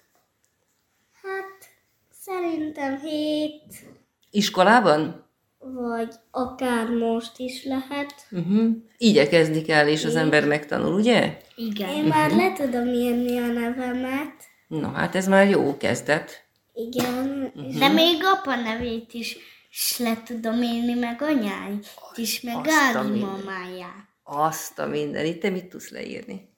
hát 1.22 1.70
szerintem 2.10 2.98
hét, 2.98 3.84
Iskolában? 4.30 5.28
vagy 5.60 6.14
akár 6.30 6.88
most 6.88 7.38
is 7.38 7.64
lehet. 7.64 8.14
Uh-huh. 8.30 8.70
Igyekezni 8.96 9.62
kell, 9.62 9.88
és 9.88 10.04
az 10.04 10.16
ember 10.16 10.46
megtanul, 10.46 10.94
ugye? 10.94 11.36
Igen. 11.54 11.88
Én 11.88 12.04
már 12.04 12.30
le 12.30 12.52
tudom 12.52 12.86
írni 12.86 13.38
a 13.38 13.46
nevemet. 13.46 14.34
Na, 14.68 14.88
hát 14.88 15.14
ez 15.14 15.28
már 15.28 15.48
jó 15.48 15.76
kezdet. 15.76 16.44
Igen, 16.74 17.52
de 17.78 17.88
még 17.88 18.20
apa 18.24 18.54
nevét 18.54 19.14
is, 19.14 19.36
is 19.70 19.98
le 19.98 20.22
tudom 20.24 20.62
írni, 20.62 20.94
meg 20.94 21.22
anyáit 21.22 21.86
is, 22.14 22.40
meg 22.40 22.54
minden. 22.54 23.06
mamáját. 23.06 24.08
Azt 24.22 24.78
a 24.78 24.86
mindenit, 24.86 25.40
te 25.40 25.50
mit 25.50 25.64
tudsz 25.64 25.90
leírni? 25.90 26.48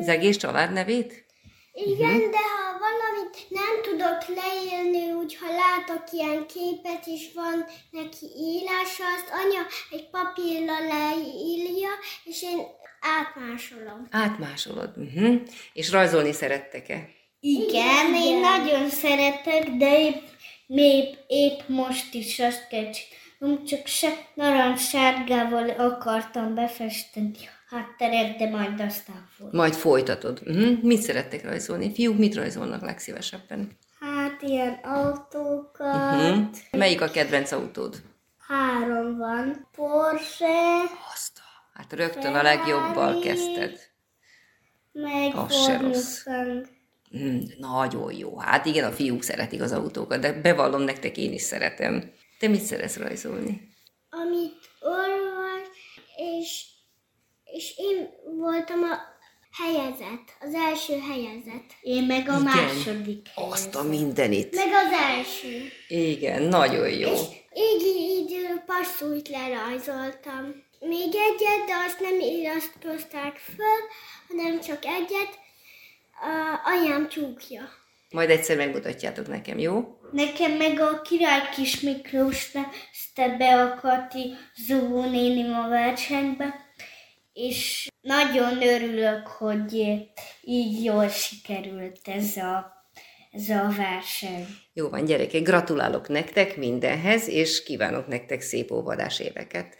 Az 0.00 0.08
egész 0.08 0.36
család 0.36 0.72
nevét? 0.72 1.24
Igen, 1.72 2.30
de 2.30 2.36
ha 2.36 2.78
valamit 2.78 3.46
nem 3.48 3.82
tudok 3.82 4.36
leírni, 4.38 5.12
úgy 5.12 5.36
ha 5.36 5.46
látok 5.46 6.04
ilyen 6.12 6.46
képet, 6.46 7.06
és 7.06 7.30
van 7.34 7.64
neki 7.90 8.26
írása, 8.36 9.04
azt 9.16 9.30
anya 9.30 9.66
egy 9.90 10.10
papírra 10.10 10.78
leírja, 10.78 11.90
és 12.24 12.42
én 12.42 12.58
átmásolom. 13.00 14.06
Átmásolod. 14.10 14.92
Uh-huh. 14.96 15.40
És 15.72 15.90
rajzolni 15.90 16.32
szerettek-e? 16.32 17.08
Igen, 17.40 18.14
én 18.14 18.40
nagyon 18.40 18.88
szeretek, 18.90 19.70
de 19.70 19.98
épp, 19.98 20.22
épp, 20.80 21.14
épp 21.26 21.60
most 21.66 22.14
is 22.14 22.38
azt 22.38 22.68
kell 22.68 22.90
csinálnom, 22.90 23.64
csak 23.64 23.86
se 23.86 24.08
narancssárgával 24.34 25.68
akartam 25.70 26.54
befesteni 26.54 27.32
a 27.36 27.74
hátteret, 27.76 28.36
de 28.36 28.48
majd 28.50 28.80
aztán 28.80 29.28
fog. 29.36 29.54
Majd 29.54 29.74
folytatod. 29.74 30.40
Uh-huh. 30.46 30.82
Mit 30.82 31.00
szerettek 31.02 31.44
rajzolni? 31.44 31.94
Fiúk 31.94 32.18
mit 32.18 32.34
rajzolnak 32.34 32.82
legszívesebben? 32.82 33.78
Hát 34.00 34.42
ilyen 34.42 34.78
autókat, 34.82 36.14
Uh-huh. 36.22 36.46
Melyik 36.70 37.00
a 37.00 37.08
kedvenc 37.08 37.52
autód? 37.52 38.02
három 38.48 39.16
van. 39.16 39.68
Porsche, 39.76 40.80
Azt 41.14 41.38
a... 41.38 41.78
Hát 41.78 41.92
rögtön 41.92 42.34
a 42.34 42.42
legjobbal 42.42 43.20
kezdted. 43.20 43.78
meg 44.92 45.34
Az 45.34 45.64
se 45.64 45.78
Ford 45.78 45.82
rossz. 45.82 46.22
Mustang. 47.12 47.32
Mm, 47.32 47.40
nagyon 47.58 48.12
jó. 48.12 48.38
Hát 48.38 48.66
igen, 48.66 48.84
a 48.84 48.92
fiúk 48.92 49.22
szeretik 49.22 49.62
az 49.62 49.72
autókat, 49.72 50.20
de 50.20 50.32
bevallom 50.32 50.82
nektek, 50.82 51.16
én 51.16 51.32
is 51.32 51.42
szeretem. 51.42 52.12
Te 52.38 52.48
mit 52.48 52.60
szeretsz 52.60 52.96
rajzolni? 52.96 53.68
Amit 54.10 54.70
olvas, 54.80 55.68
és, 56.16 56.64
és 57.44 57.74
én 57.76 58.08
voltam 58.36 58.82
a 58.82 58.98
helyezett, 59.62 60.36
az 60.40 60.54
első 60.54 60.98
helyezett. 60.98 61.70
Én 61.80 62.04
meg 62.04 62.28
a 62.28 62.32
Igen. 62.32 62.42
második 62.42 63.28
Azt 63.34 63.74
a 63.74 63.82
mindenit. 63.82 64.54
Meg 64.54 64.72
az 64.72 64.92
első. 64.92 65.68
Igen, 65.88 66.42
nagyon 66.42 66.88
jó. 66.88 67.12
És 67.12 67.20
így, 67.54 67.82
így 67.96 68.46
passzújt 68.66 69.28
lerajzoltam. 69.28 70.70
Még 70.80 71.08
egyet, 71.08 71.66
de 71.66 71.74
azt 71.86 72.00
nem 72.00 72.20
illesztozták 72.20 73.36
föl, 73.36 73.80
hanem 74.28 74.60
csak 74.60 74.84
egyet. 74.84 75.41
Anyám 76.64 77.08
csúkja. 77.08 77.62
Majd 78.10 78.30
egyszer 78.30 78.56
megmutatjátok 78.56 79.28
nekem, 79.28 79.58
jó? 79.58 79.98
Nekem 80.12 80.52
meg 80.52 80.80
a 80.80 81.00
király 81.00 81.40
kis 81.54 81.80
Miklós 81.80 82.52
nevezte 82.52 83.36
be 83.38 83.62
a 83.62 83.74
Kati 83.80 84.34
Zubó 84.66 85.04
néni 85.04 85.42
a 85.42 85.68
versenybe, 85.68 86.54
és 87.32 87.88
nagyon 88.00 88.62
örülök, 88.62 89.26
hogy 89.26 89.74
így 90.42 90.84
jól 90.84 91.08
sikerült 91.08 92.00
ez 92.04 92.36
a, 92.36 92.72
ez 93.30 93.48
a 93.48 93.74
verseny. 93.76 94.46
Jó 94.72 94.88
van, 94.88 95.04
gyerekek, 95.04 95.42
gratulálok 95.42 96.08
nektek 96.08 96.56
mindenhez, 96.56 97.28
és 97.28 97.62
kívánok 97.62 98.06
nektek 98.06 98.40
szép 98.40 98.70
óvodás 98.70 99.20
éveket. 99.20 99.76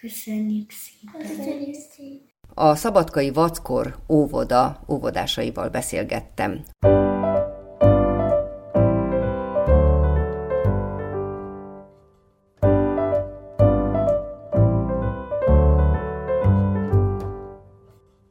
Köszönjük 0.00 0.70
szépen! 0.70 1.36
Köszönjük 1.36 1.74
szépen! 1.74 2.27
A 2.54 2.74
Szabadkai 2.74 3.30
Vackor 3.30 3.96
óvoda 4.08 4.80
óvodásaival 4.88 5.68
beszélgettem. 5.68 6.62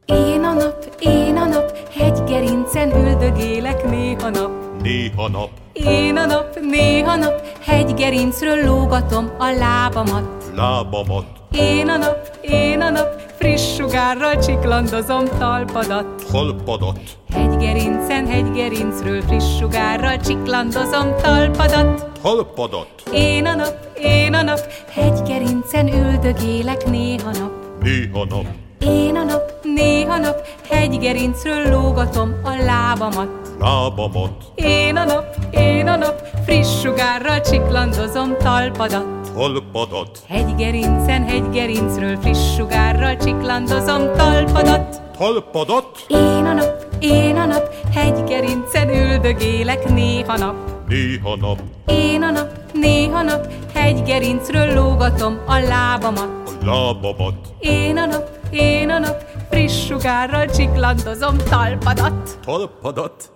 Én 0.06 0.44
a 0.44 0.52
nap, 0.52 0.84
én 0.98 1.36
a 1.36 1.44
nap, 1.46 1.76
hegygerincen 1.90 2.90
üldögélek 2.96 3.84
néha 3.88 4.28
nap. 4.28 4.50
Néha 4.82 5.28
nap, 5.28 5.50
Én 5.72 6.16
a 6.16 6.26
nap, 6.26 6.58
néha 6.60 7.16
nap, 7.16 7.42
hegygerincről 7.60 8.64
lógatom 8.64 9.30
a 9.38 9.50
lábamat. 9.50 10.44
lábamat, 10.54 11.26
Én 11.52 11.88
a 11.88 11.96
nap, 11.96 12.38
én 12.40 12.80
a 12.80 12.90
nap, 12.90 13.22
friss 13.38 13.74
sugárral 13.76 14.38
csiklandozom 14.38 15.24
talpadat. 15.38 16.06
talpadat, 16.30 16.98
Hegygerincen, 17.32 18.26
hegygerincről 18.26 19.22
friss 19.22 19.56
sugárral 19.58 20.16
csiklandozom 20.16 21.14
talpadat. 21.22 22.10
talpadat, 22.22 22.88
Én 23.12 23.46
a 23.46 23.54
nap, 23.54 23.74
én 24.00 24.34
a 24.34 24.42
nap, 24.42 24.60
hegygerincen 24.90 25.88
üldögélek 25.88 26.90
néha 26.90 27.30
nap. 27.30 27.50
néha 27.82 28.24
nap, 28.28 28.46
Én 28.80 29.16
a 29.16 29.22
nap, 29.24 29.52
néha 29.62 30.18
nap, 30.18 30.46
hegygerincről 30.70 31.68
lógatom 31.70 32.34
a 32.44 32.50
lábamat. 32.66 33.28
lábamat, 33.60 34.32
Én 34.54 34.96
a 34.96 35.04
nap, 35.04 35.36
én 35.50 35.88
a 35.88 35.96
nap, 35.96 36.22
friss 36.44 36.80
sugárral 36.80 37.40
csiklandozom 37.40 38.36
talpadat. 38.38 39.06
Talpadat, 39.38 40.18
Hegygerincen, 40.28 41.24
hegygerincről 41.24 42.16
friss 42.16 42.54
sugárral 42.56 43.16
csiklandozom 43.16 44.12
talpadat. 44.16 45.00
talpadat, 45.16 46.04
Én 46.08 46.44
a 46.44 46.52
nap, 46.52 46.86
én 47.00 47.36
a 47.36 47.44
nap, 47.46 47.74
hegygerincen 47.92 48.88
üldögélek 48.88 49.88
néha 49.88 50.36
nap. 50.36 50.56
néha 50.88 51.36
nap, 51.36 51.58
Én 51.86 52.22
a 52.22 52.30
nap, 52.30 52.48
néha 52.72 53.22
nap, 53.22 53.46
hegygerincről 53.72 54.74
lógatom 54.74 55.38
a 55.46 55.58
lábamat. 55.58 56.30
a 56.62 56.64
lábamat, 56.64 57.34
Én 57.60 57.96
a 57.98 58.06
nap, 58.06 58.28
én 58.50 58.90
a 58.90 58.98
nap, 58.98 59.22
friss 59.50 59.86
sugárral 59.86 60.46
csiklandozom 60.46 61.36
talpadat. 61.36 62.38
talpadat, 62.44 63.32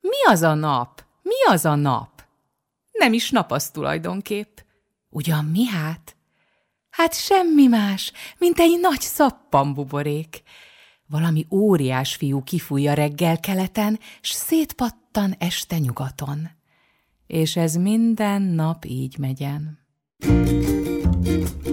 Mi 0.00 0.24
az 0.32 0.42
a 0.42 0.54
nap? 0.54 0.88
Mi 1.22 1.52
az 1.52 1.64
a 1.64 1.74
nap? 1.74 2.08
Nem 2.92 3.12
is 3.12 3.30
nap 3.30 3.50
az 3.52 3.70
tulajdonképp. 3.70 4.58
Ugyan 5.14 5.44
mi 5.44 5.66
hát? 5.66 6.16
Hát 6.90 7.14
semmi 7.14 7.66
más, 7.66 8.12
mint 8.38 8.58
egy 8.58 8.78
nagy 8.80 9.00
szappanbuborék. 9.00 10.42
Valami 11.06 11.46
óriás 11.50 12.14
fiú 12.14 12.42
kifújja 12.42 12.92
reggel 12.94 13.40
keleten, 13.40 13.98
s 14.20 14.30
szétpattan 14.30 15.34
este 15.38 15.78
nyugaton. 15.78 16.50
És 17.26 17.56
ez 17.56 17.74
minden 17.74 18.42
nap 18.42 18.84
így 18.84 19.18
megyen. 19.18 19.78
Tele 20.18 21.71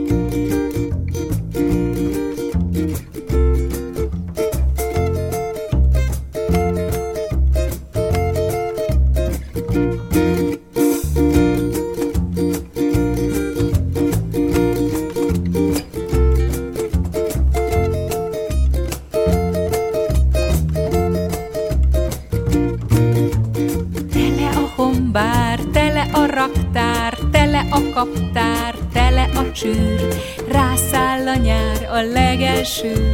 raktár, 26.40 27.18
tele 27.32 27.66
a 27.72 27.80
kaptár, 27.94 28.76
tele 28.94 29.30
a 29.36 29.52
csűr. 29.52 30.08
Rászáll 30.52 31.28
a 31.28 31.36
nyár 31.36 31.90
a 31.92 32.02
legelső, 32.14 33.14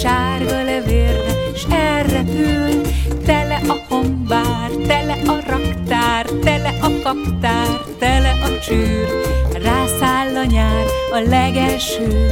sárga 0.00 0.62
levérre, 0.62 1.34
s 1.54 1.64
elrepül. 1.70 2.80
Tele 3.24 3.60
a 3.68 3.76
hombár, 3.88 4.70
tele 4.86 5.16
a 5.26 5.36
raktár, 5.46 6.24
tele 6.24 6.72
a 6.80 6.90
kaptár, 7.02 7.80
tele 7.98 8.30
a 8.30 8.58
csűr. 8.58 9.06
Rászáll 9.62 10.36
a 10.36 10.44
nyár 10.44 10.84
a 11.12 11.28
legelső, 11.28 12.30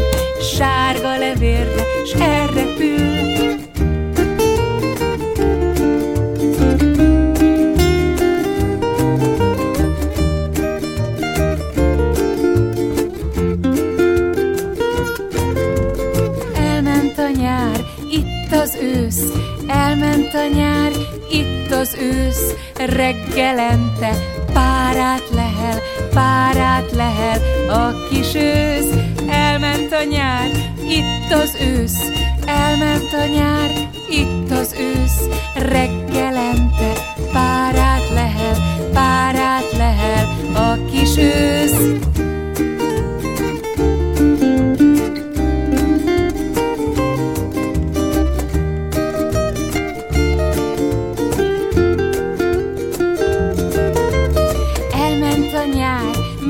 reggelente 23.51 24.11
párát 24.53 25.23
lehel, 25.35 25.79
párát 26.15 26.93
lehel 26.93 27.41
a 27.69 28.09
kis 28.09 28.35
ősz. 28.35 28.95
Elment 29.29 29.93
a 29.93 30.05
nyár, 30.11 30.49
itt 30.89 31.33
az 31.33 31.57
ősz, 31.61 32.11
elment 32.47 33.13
a 33.13 33.27
nyár, 33.35 33.71
itt 34.11 34.51
az 34.51 34.75
ősz, 34.79 35.29
reggelente 35.55 36.00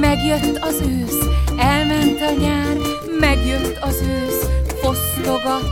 megjött 0.01 0.59
az 0.59 0.81
ősz, 0.81 1.27
elment 1.59 2.21
a 2.21 2.41
nyár, 2.41 2.77
megjött 3.21 3.79
az 3.81 4.03
ősz, 4.03 4.47
fosztogat, 4.83 5.69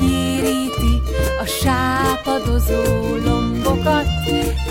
gyéríti 0.00 1.00
a 1.40 1.44
sápadozó 1.44 3.14
lombokat. 3.24 4.06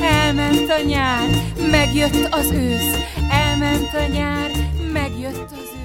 Elment 0.01 0.69
a 0.69 0.81
nyár, 0.87 1.29
megjött 1.71 2.27
az 2.33 2.51
ősz, 2.51 2.95
elment 3.31 3.93
a 3.93 4.11
nyár, 4.13 4.51
megjött 4.93 5.51
az 5.51 5.51
ősz. 5.51 5.79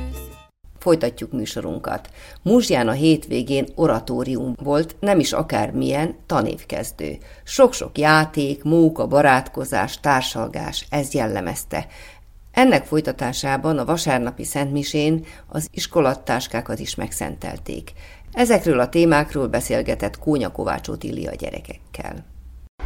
Folytatjuk 0.78 1.32
műsorunkat. 1.32 2.08
Muzsján 2.42 2.88
a 2.88 2.92
hétvégén 2.92 3.66
oratórium 3.74 4.54
volt, 4.62 4.96
nem 5.00 5.18
is 5.18 5.32
akármilyen 5.32 6.16
tanévkezdő. 6.26 7.18
Sok-sok 7.44 7.98
játék, 7.98 8.62
móka, 8.62 9.06
barátkozás, 9.06 10.00
társalgás, 10.00 10.86
ez 10.90 11.14
jellemezte. 11.14 11.86
Ennek 12.54 12.84
folytatásában 12.84 13.78
a 13.78 13.84
vasárnapi 13.84 14.44
szentmisén 14.44 15.24
az 15.48 15.68
iskolattáskákat 15.70 16.78
is 16.78 16.94
megszentelték. 16.94 17.92
Ezekről 18.32 18.80
a 18.80 18.88
témákról 18.88 19.46
beszélgetett 19.46 20.18
Kónya 20.18 20.52
Kovács 20.52 20.88
Otília 20.88 21.30
gyerekekkel. 21.38 22.14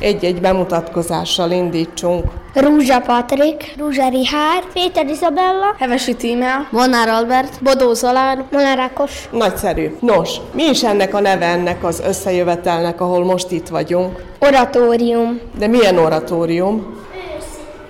Egy-egy 0.00 0.40
bemutatkozással 0.40 1.50
indítsunk. 1.50 2.24
Rúzsa 2.54 3.00
Patrik, 3.00 3.74
Rúzsa 3.78 4.08
Rihár, 4.08 4.62
Péter 4.72 5.06
Isabella, 5.06 5.74
Hevesi 5.78 6.14
Tímea, 6.14 6.68
Monár 6.70 7.08
Albert, 7.08 7.62
Bodó 7.62 7.92
Zalán, 7.92 8.46
Monár 8.50 8.78
Ákos. 8.78 9.28
Nagyszerű. 9.32 9.96
Nos, 10.00 10.36
mi 10.54 10.62
is 10.62 10.84
ennek 10.84 11.14
a 11.14 11.20
neve 11.20 11.46
ennek 11.46 11.84
az 11.84 12.00
összejövetelnek, 12.06 13.00
ahol 13.00 13.24
most 13.24 13.50
itt 13.50 13.68
vagyunk? 13.68 14.24
Oratórium. 14.38 15.40
De 15.58 15.66
milyen 15.66 15.98
oratórium? 15.98 16.96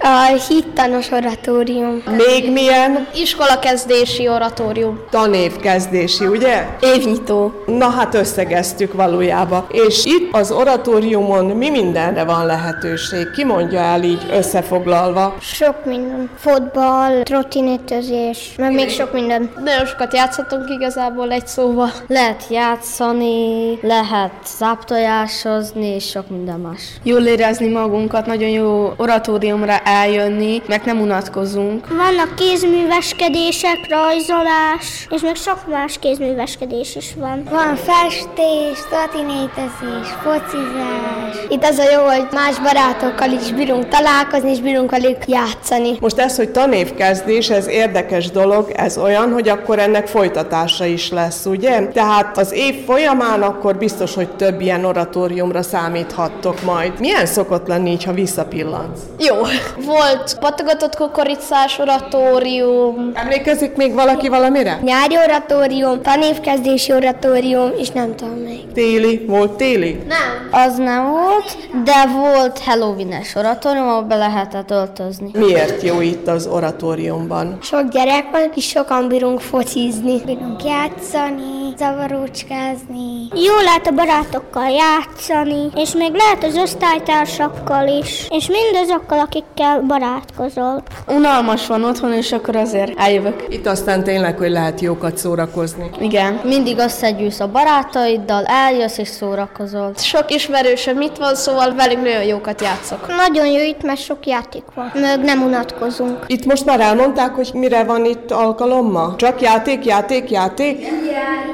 A 0.00 0.40
hittanos 0.48 1.11
oratórium. 1.11 2.02
Még 2.16 2.52
milyen? 2.52 3.06
Iskolakezdési 3.14 4.28
oratórium. 4.28 5.00
Tanévkezdési, 5.11 6.26
ugye? 6.26 6.66
Évnyitó. 6.80 7.52
Na 7.66 7.88
hát 7.88 8.14
összegeztük 8.14 8.92
valójában. 8.92 9.66
És 9.70 10.04
itt 10.04 10.34
az 10.34 10.50
oratóriumon 10.50 11.44
mi 11.44 11.70
mindenre 11.70 12.24
van 12.24 12.46
lehetőség? 12.46 13.30
Ki 13.30 13.44
mondja 13.44 13.80
el 13.80 14.02
így 14.02 14.26
összefoglalva? 14.32 15.37
Sok 15.40 15.84
minden. 15.84 16.30
Fotball, 16.37 17.22
trottinettezés, 17.22 18.54
meg 18.56 18.72
még 18.72 18.90
sok 18.90 19.12
minden. 19.12 19.50
Nagyon 19.64 19.87
sokat 19.87 20.14
játszhatunk 20.14 20.70
igazából 20.70 21.30
egy 21.30 21.46
szóval. 21.46 21.90
Lehet 22.06 22.44
játszani, 22.50 23.78
lehet 23.82 24.32
záptojásozni, 24.58 25.87
és 25.87 26.08
sok 26.08 26.28
minden 26.30 26.61
más. 26.61 26.80
Jól 27.02 27.22
érezni 27.22 27.68
magunkat, 27.68 28.26
nagyon 28.26 28.48
jó 28.48 28.92
oratóriumra 28.96 29.76
eljönni, 29.88 30.62
meg 30.66 30.83
nem 30.85 31.01
unatkozunk. 31.01 31.87
Vannak 31.88 32.35
kézműveskedések, 32.35 33.79
rajzolás, 33.88 35.07
és 35.11 35.20
még 35.20 35.35
sok 35.37 35.59
más 35.70 35.98
kézműveskedés 36.01 36.96
is 36.96 37.14
van. 37.16 37.42
Van 37.51 37.77
festés, 37.77 38.79
trottinétezés, 38.88 40.09
focizás. 40.22 41.46
Itt 41.48 41.64
az 41.64 41.79
a 41.79 41.90
jó, 41.90 42.05
hogy 42.05 42.27
más 42.33 42.59
barátokkal 42.59 43.31
is 43.31 43.53
bírunk 43.53 43.88
találkozni, 43.88 44.51
és 44.51 44.61
bírunk 44.61 44.90
velük 44.90 45.27
játszani. 45.27 45.96
Most 46.01 46.18
ez, 46.18 46.37
hogy 46.37 46.51
tanévkezdés, 46.51 47.51
ez 47.51 47.66
érdekes 47.68 48.31
dolog, 48.31 48.70
ez 48.70 48.98
olyan, 48.98 49.33
hogy 49.33 49.48
akkor 49.48 49.79
ennek 49.79 50.07
folytatása 50.07 50.85
is 50.85 51.11
lesz, 51.11 51.46
ugye? 51.46 51.87
Tehát 51.87 52.38
az 52.38 52.53
év 52.53 52.85
folyamán 52.85 53.42
akkor 53.42 53.77
biztos, 53.77 54.14
hogy 54.14 54.29
több 54.29 54.61
ilyen 54.61 54.85
oratóriumra 54.85 55.62
számíthattok 55.62 56.62
majd. 56.62 57.01
Milyen 57.01 57.27
szokott 57.27 57.66
lenni 57.66 57.90
így, 57.90 58.05
ha 58.05 58.12
visszapillantsz? 58.12 59.01
Jó. 59.18 59.37
Volt 59.84 60.38
patogatott 60.40 60.96
kukoricás 60.96 61.78
oratórium. 61.78 63.10
Emlékezik 63.14 63.76
még 63.76 63.94
valaki 63.94 64.28
valamire? 64.28 64.78
Nyári 64.82 65.16
oratórium, 65.16 66.02
tanévkezdési 66.02 66.92
oratórium, 66.92 67.70
és 67.78 67.90
nem 67.90 68.16
tudom 68.16 68.34
még. 68.34 68.72
Téli? 68.72 69.24
Volt 69.26 69.52
téli? 69.52 70.02
Nem. 70.08 70.48
Az 70.64 70.76
nem 70.76 71.10
volt, 71.10 71.56
de 71.84 72.06
volt 72.06 72.58
Halloween-es 72.58 73.34
oratórium, 73.34 73.88
ahol 73.88 74.02
be 74.02 74.16
lehetett 74.16 74.70
öltözni. 74.70 75.30
Miért 75.32 75.82
jó 75.82 76.00
itt 76.00 76.28
az 76.28 76.46
oratóriumban? 76.46 77.58
Sok 77.62 77.88
gyerek 77.88 78.30
van, 78.32 78.50
és 78.54 78.68
sokan 78.68 79.08
bírunk 79.08 79.40
focizni. 79.40 80.22
Bírunk 80.24 80.64
játszani, 80.64 81.57
zavarócskázni. 81.76 83.28
Jó 83.35 83.54
lehet 83.64 83.87
a 83.87 83.90
barátokkal 83.90 84.68
játszani, 84.68 85.68
és 85.74 85.92
még 85.92 86.12
lehet 86.12 86.44
az 86.44 86.57
osztálytársakkal 86.57 87.88
is, 87.88 88.26
és 88.31 88.48
mindazokkal, 88.48 89.18
akikkel 89.18 89.81
barátkozol. 89.81 90.83
Unalmas 91.07 91.66
van 91.66 91.85
otthon, 91.85 92.12
és 92.12 92.33
akkor 92.33 92.57
azért 92.57 92.98
eljövök. 92.98 93.44
Itt 93.48 93.66
aztán 93.66 94.04
tényleg, 94.04 94.38
hogy 94.38 94.50
lehet 94.50 94.81
jókat 94.81 95.16
szórakozni. 95.16 95.90
Igen. 96.00 96.40
Mindig 96.44 96.78
összegyűlsz 96.78 97.40
a 97.40 97.48
barátaiddal, 97.48 98.44
eljössz 98.44 98.98
és 98.98 99.09
szórakozol. 99.09 99.92
Sok 99.96 100.31
ismerősöm 100.31 101.00
itt 101.00 101.16
van, 101.16 101.35
szóval 101.35 101.74
velük 101.74 102.02
nagyon 102.02 102.22
jókat 102.22 102.62
játszok. 102.62 103.07
Nagyon 103.16 103.46
jó 103.46 103.62
itt, 103.62 103.83
mert 103.83 104.00
sok 104.00 104.26
játék 104.26 104.64
van. 104.74 104.90
Meg 104.94 105.24
nem 105.24 105.42
unatkozunk. 105.42 106.24
Itt 106.26 106.44
most 106.44 106.64
már 106.64 106.81
elmondták, 106.81 107.35
hogy 107.35 107.50
mire 107.52 107.85
van 107.85 108.04
itt 108.04 108.31
alkalommal? 108.31 109.16
Csak 109.16 109.40
játék, 109.40 109.85
játék, 109.85 110.31
játék? 110.31 110.87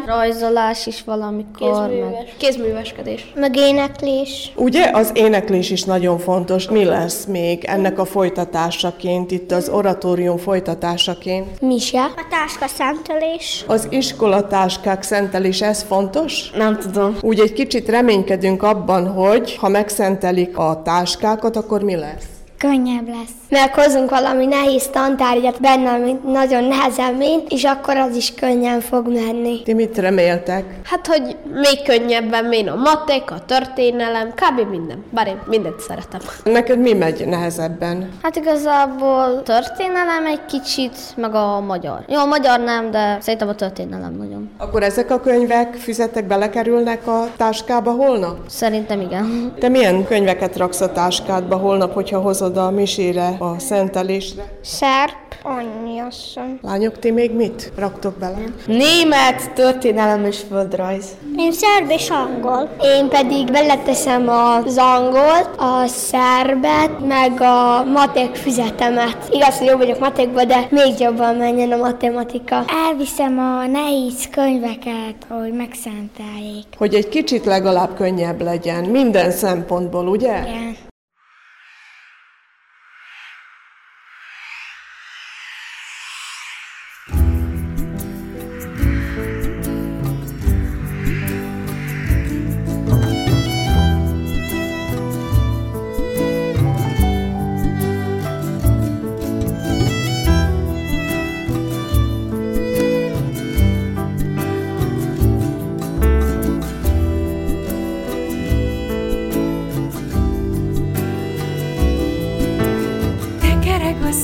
Rajzolás 0.06 0.86
is 0.86 1.02
valamikor, 1.04 1.88
meg 1.88 2.34
kézműveskedés. 2.36 3.32
Meg 3.34 3.56
éneklés. 3.56 4.52
Ugye 4.56 4.90
az 4.92 5.10
éneklés 5.14 5.70
is 5.70 5.82
nagyon 5.82 6.18
fontos. 6.18 6.68
Mi 6.68 6.84
lesz 6.84 7.24
még 7.24 7.64
ennek 7.64 7.98
a 7.98 8.04
folytatásaként, 8.04 9.30
itt 9.30 9.52
az 9.52 9.68
oratórium 9.68 10.36
folytatásaként? 10.36 11.60
Mise. 11.60 12.00
A 12.00 12.26
táska 12.30 12.66
szentelés. 12.66 13.64
Az 13.66 13.86
iskolatáskák 13.90 15.02
szentelés, 15.02 15.62
ez 15.62 15.82
fontos? 15.82 16.50
Nem 16.50 16.78
tudom. 16.78 17.16
Úgy 17.20 17.40
egy 17.40 17.52
kicsit 17.52 17.88
reménykedünk 17.88 18.62
abban, 18.62 19.12
hogy 19.12 19.56
ha 19.56 19.68
megszentelik 19.68 20.58
a 20.58 20.82
táskákat, 20.84 21.56
akkor 21.56 21.82
mi 21.82 21.96
lesz? 21.96 22.24
Könnyebb 22.70 23.08
lesz. 23.08 23.32
Meg 23.48 23.74
hozunk 23.74 24.10
valami 24.10 24.46
nehéz 24.46 24.86
tantárgyat 24.86 25.60
benne, 25.60 25.90
ami 25.90 26.16
nagyon 26.26 26.64
nehezen 26.64 27.14
mint, 27.14 27.52
és 27.52 27.64
akkor 27.64 27.96
az 27.96 28.16
is 28.16 28.34
könnyen 28.34 28.80
fog 28.80 29.12
menni. 29.12 29.62
Ti 29.62 29.72
mit 29.72 29.98
reméltek? 29.98 30.64
Hát, 30.84 31.06
hogy 31.06 31.36
még 31.52 31.82
könnyebben 31.84 32.44
mén 32.44 32.68
a 32.68 32.74
matek, 32.74 33.30
a 33.30 33.44
történelem, 33.46 34.28
kb. 34.34 34.70
minden. 34.70 35.04
Bár 35.10 35.26
én 35.26 35.38
mindent 35.46 35.80
szeretem. 35.80 36.20
Neked 36.44 36.78
mi 36.78 36.92
megy 36.92 37.26
nehezebben? 37.26 38.08
Hát 38.22 38.36
igazából 38.36 39.42
történelem 39.42 40.26
egy 40.26 40.44
kicsit, 40.44 40.96
meg 41.16 41.34
a 41.34 41.60
magyar. 41.60 42.04
Jó, 42.08 42.18
a 42.18 42.26
magyar 42.26 42.60
nem, 42.60 42.90
de 42.90 43.18
szerintem 43.20 43.48
a 43.48 43.54
történelem 43.54 44.14
nagyon. 44.18 44.50
Akkor 44.58 44.82
ezek 44.82 45.10
a 45.10 45.20
könyvek, 45.20 45.74
füzetek 45.74 46.26
belekerülnek 46.26 47.06
a 47.06 47.28
táskába 47.36 47.90
holnap? 47.90 48.36
Szerintem 48.48 49.00
igen. 49.00 49.54
Te 49.58 49.68
milyen 49.68 50.04
könyveket 50.04 50.56
raksz 50.56 50.80
a 50.80 50.92
táskádba 50.92 51.56
holnap, 51.56 51.94
hogyha 51.94 52.20
hozod 52.20 52.53
a 52.56 52.70
misére, 52.70 53.36
a 53.38 53.58
szentelésre? 53.58 54.58
Szerp, 54.62 55.34
annyi 55.42 55.98
asszony. 55.98 56.58
Lányok, 56.62 56.98
ti 56.98 57.10
még 57.10 57.32
mit 57.34 57.72
raktok 57.76 58.18
bele? 58.18 58.36
Német, 58.66 59.52
történelem 59.54 60.24
és 60.24 60.40
földrajz. 60.48 61.06
Én 61.36 61.52
szerb 61.52 61.90
és 61.90 62.08
angol. 62.10 62.76
Én 62.82 63.08
pedig 63.08 63.50
beleteszem 63.50 64.28
az 64.28 64.76
angolt, 64.78 65.50
a 65.56 65.86
szerbet, 65.86 67.06
meg 67.06 67.40
a 67.40 67.84
matek 67.84 68.34
füzetemet. 68.34 69.16
Igaz, 69.30 69.58
hogy 69.58 69.66
jó 69.66 69.76
vagyok 69.76 69.98
matekban, 69.98 70.46
de 70.46 70.66
még 70.70 70.98
jobban 70.98 71.34
menjen 71.34 71.72
a 71.72 71.76
matematika. 71.76 72.64
Elviszem 72.88 73.38
a 73.38 73.66
nehéz 73.66 74.28
könyveket, 74.30 75.14
hogy 75.28 75.52
megszenteljék. 75.52 76.66
Hogy 76.78 76.94
egy 76.94 77.08
kicsit 77.08 77.44
legalább 77.44 77.94
könnyebb 77.96 78.42
legyen, 78.42 78.84
minden 78.84 79.30
szempontból, 79.30 80.08
ugye? 80.08 80.40
Igen. 80.40 80.83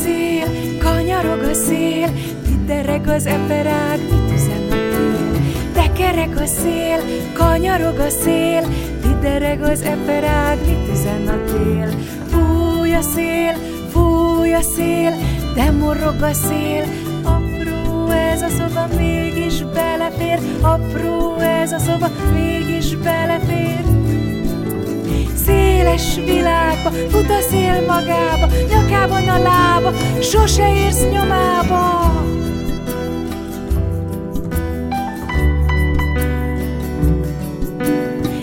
Szél, 0.03 0.79
kanyarog 0.79 1.43
a 1.43 1.55
szél, 1.55 2.09
Tidereg 2.45 3.09
az 3.09 3.27
eperág, 3.27 3.99
mit 3.99 4.33
üzen 4.35 4.67
a 4.71 4.75
tél? 4.75 5.41
Tekereg 5.73 6.37
a 6.37 6.47
szél, 6.47 6.99
kanyarog 7.35 7.99
a 7.99 8.09
szél, 8.09 8.63
Tidereg 9.03 9.63
az 9.63 9.83
eperág, 9.83 10.59
mit 10.67 10.89
üzen 10.93 11.29
a 11.29 11.45
tél? 11.45 11.89
Fúj 12.29 12.95
a 12.95 13.03
szél, 13.03 13.55
fúj 13.93 14.55
a 14.55 14.63
szél, 14.63 15.15
de 15.55 15.71
morog 15.71 16.23
a 16.23 16.33
szél, 16.33 16.85
Apró 17.23 18.11
ez 18.11 18.43
a 18.43 18.49
szoba, 18.49 18.87
mégis 18.97 19.63
belefér, 19.63 20.39
Apró 20.61 21.37
ez 21.39 21.73
a 21.73 21.79
szoba, 21.79 22.11
mégis 22.33 22.97
belefér. 22.97 24.00
Széles 25.45 26.15
világba, 26.25 26.91
fut 26.91 27.31
a 27.31 27.41
szél 27.51 27.85
magába, 27.87 28.47
nyakában 28.69 29.29
a 29.29 29.39
lába, 29.39 29.93
sose 30.21 30.75
érsz 30.75 31.03
nyomába. 31.11 32.13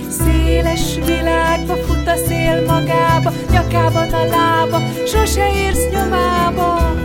Széles 0.10 0.96
világba 1.06 1.76
fut 1.76 2.08
a 2.08 2.16
szél 2.28 2.66
magába, 2.66 3.32
nyakában 3.52 4.10
a 4.14 4.26
lába, 4.26 4.82
sose 5.06 5.48
érsz 5.56 5.90
nyomába. 5.92 6.96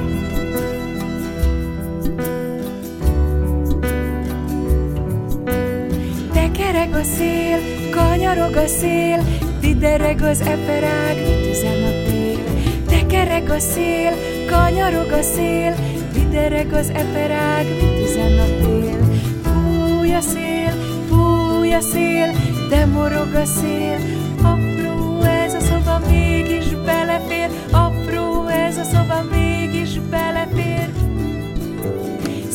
Tekereg 6.32 6.94
a 6.94 7.02
szél, 7.02 7.58
kanyarog 7.90 8.56
a 8.56 8.66
szél, 8.66 9.22
Tidereg 9.62 10.22
az 10.22 10.40
eperág, 10.40 11.16
mit 11.16 11.50
üzen 11.50 11.82
a 11.82 12.10
tél? 12.10 12.38
Tekereg 12.86 13.50
a 13.50 13.58
szél, 13.58 14.12
kanyarog 14.50 15.10
a 15.12 15.22
szél, 15.22 15.74
Tidereg 16.12 16.72
az 16.72 16.88
eperág, 16.88 17.66
mit 17.66 18.08
üzen 18.08 18.38
a 18.38 18.44
tél? 18.44 18.98
Fúj 19.42 20.14
a 20.14 20.20
szél, 20.20 20.72
fúj 21.08 21.74
a 21.74 21.80
szél, 21.80 22.30
de 22.68 22.86
morog 22.86 23.34
a 23.34 23.44
szél, 23.44 23.98
Apró 24.42 25.20
ez 25.22 25.54
a 25.54 25.60
szoba, 25.60 26.00
mégis 26.10 26.74
belefér, 26.84 27.48
Apró 27.70 28.46
ez 28.46 28.76
a 28.76 28.84
szoba 28.84 29.22
mégis 29.30 29.98
belefér. 29.98 30.88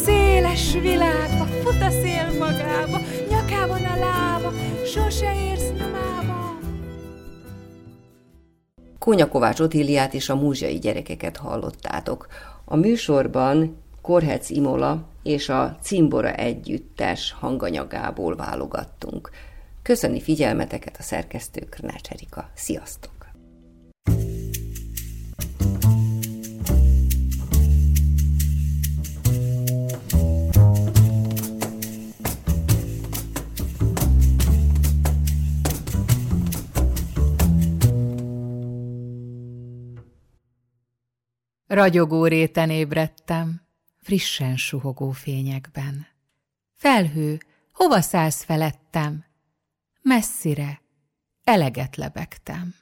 Széles 0.06 0.74
világba, 0.82 1.48
fut 1.63 1.82
a 1.82 1.89
szél 1.89 2.28
magába, 2.39 3.00
nyakában 3.30 3.84
a 3.84 3.96
lába, 4.00 4.54
sose 4.93 5.32
érsz 5.50 5.72
nyomába. 5.78 6.16
Kónya 9.08 9.28
Kovács 9.28 9.60
Otíliát 9.60 10.13
és 10.13 10.30
a 10.30 10.36
múzsiai 10.36 10.80
gyerekeket 10.80 11.38
hallottátok. 11.38 12.28
A 12.65 12.76
műsorban 12.76 13.78
Korhec 14.02 14.50
Imola 14.50 15.08
és 15.24 15.50
a 15.50 15.78
Cimbora 15.82 16.34
együttes 16.34 17.36
hanganyagából 17.39 18.36
válogattunk. 18.36 19.30
Köszöni 19.82 20.22
figyelmeteket 20.22 20.96
a 21.00 21.04
szerkesztő 21.04 21.62
Krnács 21.70 22.10
Erika. 22.10 22.50
Sziasztok! 22.54 23.16
Ragyogó 41.77 42.25
réten 42.25 42.69
ébredtem, 42.69 43.61
frissen 43.97 44.57
suhogó 44.57 45.11
fényekben. 45.11 46.07
Felhő, 46.73 47.39
hova 47.71 48.01
szállsz 48.01 48.43
felettem? 48.43 49.25
Messzire, 50.01 50.81
eleget 51.43 51.95
lebegtem. 51.95 52.75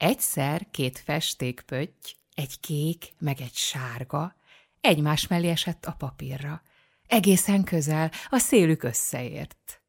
Egyszer 0.00 0.66
két 0.70 0.98
festékpötty, 0.98 2.16
egy 2.34 2.60
kék, 2.60 3.12
meg 3.18 3.40
egy 3.40 3.54
sárga, 3.54 4.34
egymás 4.80 5.26
mellé 5.26 5.48
esett 5.48 5.84
a 5.86 5.92
papírra. 5.92 6.62
Egészen 7.06 7.64
közel, 7.64 8.10
a 8.28 8.38
szélük 8.38 8.82
összeért. 8.82 9.82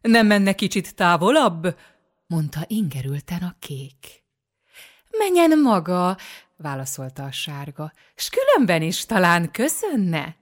Nem 0.00 0.26
menne 0.26 0.52
kicsit 0.54 0.94
távolabb? 0.94 1.78
mondta 2.26 2.64
ingerülten 2.66 3.42
a 3.42 3.56
kék. 3.58 4.24
Menjen 5.10 5.58
maga, 5.58 6.16
válaszolta 6.56 7.24
a 7.24 7.32
sárga, 7.32 7.92
s 8.14 8.28
különben 8.28 8.82
is 8.82 9.04
talán 9.06 9.50
köszönne. 9.50 10.36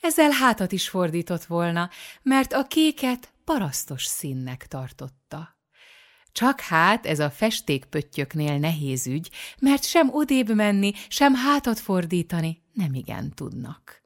Ezzel 0.00 0.30
hátat 0.30 0.72
is 0.72 0.88
fordított 0.88 1.44
volna, 1.44 1.90
mert 2.22 2.52
a 2.52 2.66
kéket 2.66 3.32
parasztos 3.44 4.04
színnek 4.04 4.66
tartotta. 4.66 5.55
Csak 6.36 6.60
hát 6.60 7.06
ez 7.06 7.18
a 7.18 7.30
festékpöttyöknél 7.30 8.58
nehéz 8.58 9.06
ügy, 9.06 9.30
mert 9.60 9.84
sem 9.84 10.14
odébb 10.14 10.54
menni, 10.54 10.92
sem 11.08 11.34
hátat 11.34 11.78
fordítani 11.78 12.62
nem 12.72 12.94
igen 12.94 13.34
tudnak. 13.34 14.02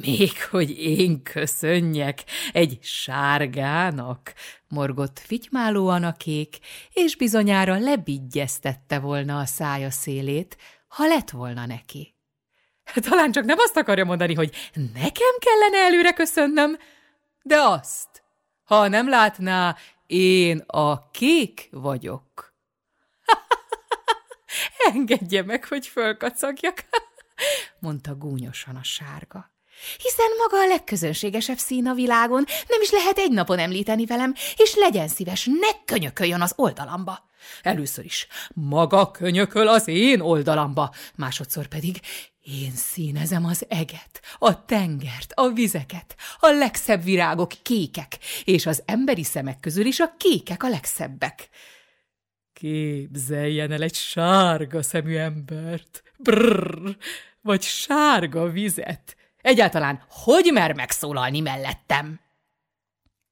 Még 0.00 0.42
hogy 0.50 0.70
én 0.78 1.22
köszönjek 1.22 2.24
egy 2.52 2.78
sárgának, 2.82 4.34
morgott 4.68 5.18
fitymálóan 5.18 6.04
a 6.04 6.12
kék, 6.12 6.58
és 6.92 7.16
bizonyára 7.16 7.78
lebigyeztette 7.78 8.98
volna 8.98 9.38
a 9.38 9.46
szája 9.46 9.90
szélét, 9.90 10.56
ha 10.88 11.06
lett 11.06 11.30
volna 11.30 11.66
neki. 11.66 12.14
Talán 12.94 13.32
csak 13.32 13.44
nem 13.44 13.58
azt 13.58 13.76
akarja 13.76 14.04
mondani, 14.04 14.34
hogy 14.34 14.54
nekem 14.74 15.34
kellene 15.38 15.78
előre 15.78 16.12
köszönnöm, 16.12 16.78
de 17.42 17.56
azt, 17.56 18.22
ha 18.64 18.88
nem 18.88 19.08
látná, 19.08 19.76
én 20.14 20.58
a 20.66 21.10
kék 21.10 21.68
vagyok. 21.70 22.54
Engedje 24.92 25.42
meg, 25.42 25.64
hogy 25.64 25.86
fölkacagjak, 25.86 26.84
mondta 27.78 28.14
gúnyosan 28.14 28.76
a 28.76 28.82
sárga. 28.82 29.53
Hiszen 29.98 30.30
maga 30.38 30.64
a 30.64 30.66
legközönségesebb 30.66 31.58
szín 31.58 31.86
a 31.86 31.94
világon, 31.94 32.44
nem 32.68 32.80
is 32.82 32.90
lehet 32.90 33.18
egy 33.18 33.30
napon 33.30 33.58
említeni 33.58 34.06
velem, 34.06 34.34
és 34.56 34.74
legyen 34.74 35.08
szíves, 35.08 35.44
ne 35.44 35.84
könyököljön 35.84 36.40
az 36.40 36.52
oldalamba. 36.56 37.32
Először 37.62 38.04
is 38.04 38.26
maga 38.54 39.10
könyököl 39.10 39.68
az 39.68 39.88
én 39.88 40.20
oldalamba, 40.20 40.94
másodszor 41.16 41.66
pedig 41.66 42.00
én 42.44 42.72
színezem 42.74 43.44
az 43.44 43.64
eget, 43.68 44.20
a 44.38 44.64
tengert, 44.64 45.32
a 45.34 45.48
vizeket, 45.48 46.16
a 46.38 46.48
legszebb 46.48 47.02
virágok 47.04 47.52
kékek, 47.62 48.18
és 48.44 48.66
az 48.66 48.82
emberi 48.86 49.24
szemek 49.24 49.60
közül 49.60 49.86
is 49.86 50.00
a 50.00 50.14
kékek 50.18 50.62
a 50.62 50.68
legszebbek. 50.68 51.48
Képzeljen 52.52 53.72
el 53.72 53.82
egy 53.82 53.94
sárga 53.94 54.82
szemű 54.82 55.16
embert, 55.16 56.02
brrr, 56.18 56.96
vagy 57.40 57.62
sárga 57.62 58.50
vizet. 58.50 59.16
Egyáltalán 59.44 60.04
hogy 60.08 60.50
mer 60.52 60.72
megszólalni 60.72 61.40
mellettem? 61.40 62.20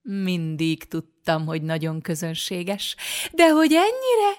Mindig 0.03 0.85
tudtam, 0.85 1.47
hogy 1.47 1.63
nagyon 1.63 2.01
közönséges, 2.01 2.97
de 3.33 3.49
hogy 3.49 3.73
ennyire, 3.73 4.39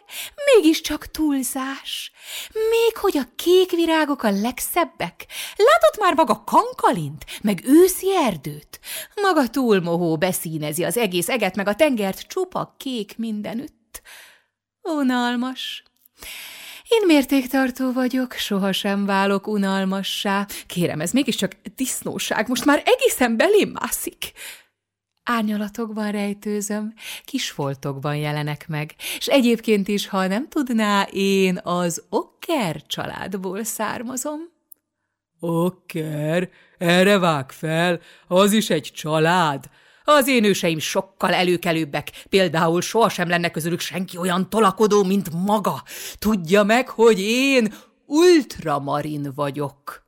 mégiscsak 0.53 1.05
túlzás. 1.05 2.11
Még 2.53 2.97
hogy 2.97 3.17
a 3.17 3.29
kék 3.35 3.71
virágok 3.71 4.23
a 4.23 4.31
legszebbek. 4.31 5.25
Látott 5.55 5.99
már 5.99 6.13
maga 6.13 6.43
kankalint, 6.43 7.25
meg 7.41 7.61
őszi 7.65 8.15
erdőt? 8.15 8.79
Maga 9.21 9.49
túlmohó 9.49 10.17
beszínezi 10.17 10.83
az 10.83 10.97
egész 10.97 11.29
eget, 11.29 11.55
meg 11.55 11.67
a 11.67 11.75
tengert 11.75 12.27
csupa 12.27 12.75
kék 12.77 13.17
mindenütt. 13.17 14.01
Unalmas. 14.81 15.83
Én 16.93 17.05
mértéktartó 17.05 17.91
vagyok, 17.91 18.33
sohasem 18.33 19.05
válok 19.05 19.47
unalmassá. 19.47 20.47
Kérem, 20.67 21.01
ez 21.01 21.11
mégiscsak 21.11 21.51
disznóság, 21.75 22.47
most 22.47 22.65
már 22.65 22.83
egészen 22.85 23.37
belém 23.37 23.69
mászik. 23.69 24.31
Árnyalatokban 25.23 26.11
rejtőzöm, 26.11 26.93
kis 27.25 27.49
foltokban 27.49 28.15
jelenek 28.15 28.67
meg, 28.67 28.95
és 29.17 29.27
egyébként 29.27 29.87
is, 29.87 30.07
ha 30.07 30.27
nem 30.27 30.47
tudná, 30.47 31.07
én 31.11 31.59
az 31.63 32.03
Okker 32.09 32.81
családból 32.87 33.63
származom. 33.63 34.39
Okker? 35.39 36.49
Erre 36.77 37.17
vág 37.17 37.51
fel, 37.51 37.99
az 38.27 38.51
is 38.53 38.69
egy 38.69 38.91
család. 38.93 39.69
Az 40.03 40.27
én 40.27 40.43
őseim 40.43 40.79
sokkal 40.79 41.33
előkelőbbek, 41.33 42.25
például 42.29 42.81
sohasem 42.81 43.29
lenne 43.29 43.51
közülük 43.51 43.79
senki 43.79 44.17
olyan 44.17 44.49
tolakodó, 44.49 45.03
mint 45.03 45.33
maga. 45.33 45.83
Tudja 46.19 46.63
meg, 46.63 46.89
hogy 46.89 47.19
én 47.19 47.73
ultramarin 48.05 49.31
vagyok. 49.35 50.01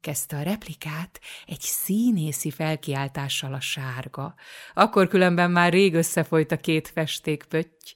Kezdte 0.00 0.36
a 0.36 0.42
replikát 0.42 1.20
egy 1.46 1.60
színészi 1.60 2.50
felkiáltással 2.50 3.54
a 3.54 3.60
sárga. 3.60 4.34
Akkor 4.74 5.08
különben 5.08 5.50
már 5.50 5.72
rég 5.72 5.94
összefolyt 5.94 6.52
a 6.52 6.56
két 6.56 6.88
festékpötty, 6.88 7.94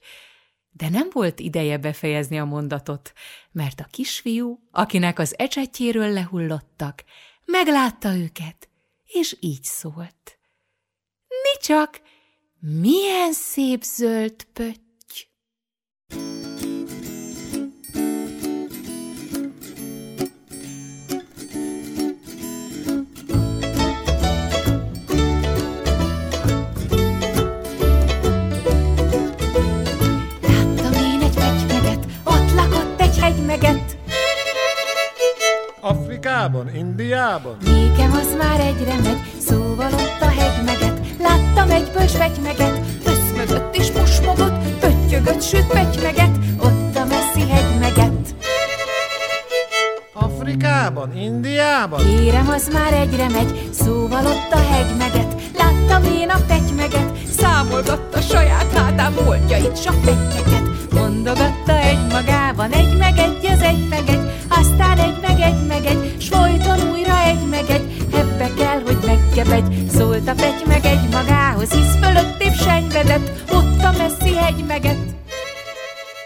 de 0.69 0.89
nem 0.89 1.07
volt 1.11 1.39
ideje 1.39 1.77
befejezni 1.77 2.39
a 2.39 2.45
mondatot, 2.45 3.13
mert 3.51 3.79
a 3.79 3.87
kisfiú, 3.91 4.59
akinek 4.71 5.19
az 5.19 5.37
ecsetjéről 5.37 6.09
lehullottak, 6.09 7.03
meglátta 7.45 8.15
őket, 8.15 8.66
és 9.07 9.37
így 9.39 9.63
szólt. 9.63 10.39
Mi 11.27 11.59
csak, 11.61 12.01
milyen 12.59 13.33
szép 13.33 13.83
zöld 13.83 14.43
pötty! 14.43 14.87
Afrikában, 36.47 36.75
Indiában? 36.75 37.57
Nékem 37.65 38.11
az 38.11 38.35
már 38.37 38.59
egyre 38.59 38.95
megy, 39.03 39.19
szóval 39.37 39.93
ott 39.93 40.21
a 40.21 40.29
hegymeget. 40.39 40.99
Láttam 41.19 41.69
egy 41.69 41.91
bölcs 41.93 42.11
vegymeget, 42.11 42.79
összmögött 43.05 43.75
és 43.75 43.87
pusmogott, 43.91 44.79
pöttyögött, 44.79 45.41
süt 45.41 45.67
pöttyeget, 45.67 46.37
ott 46.59 46.95
a 46.95 47.05
messzi 47.05 47.49
hegymeget. 47.49 48.35
Afrikában, 50.13 51.17
Indiában? 51.17 51.99
Kérem, 51.99 52.49
az 52.49 52.69
már 52.73 52.93
egyre 52.93 53.29
megy, 53.29 53.69
szóval 53.71 54.25
ott 54.25 54.51
a 54.51 54.66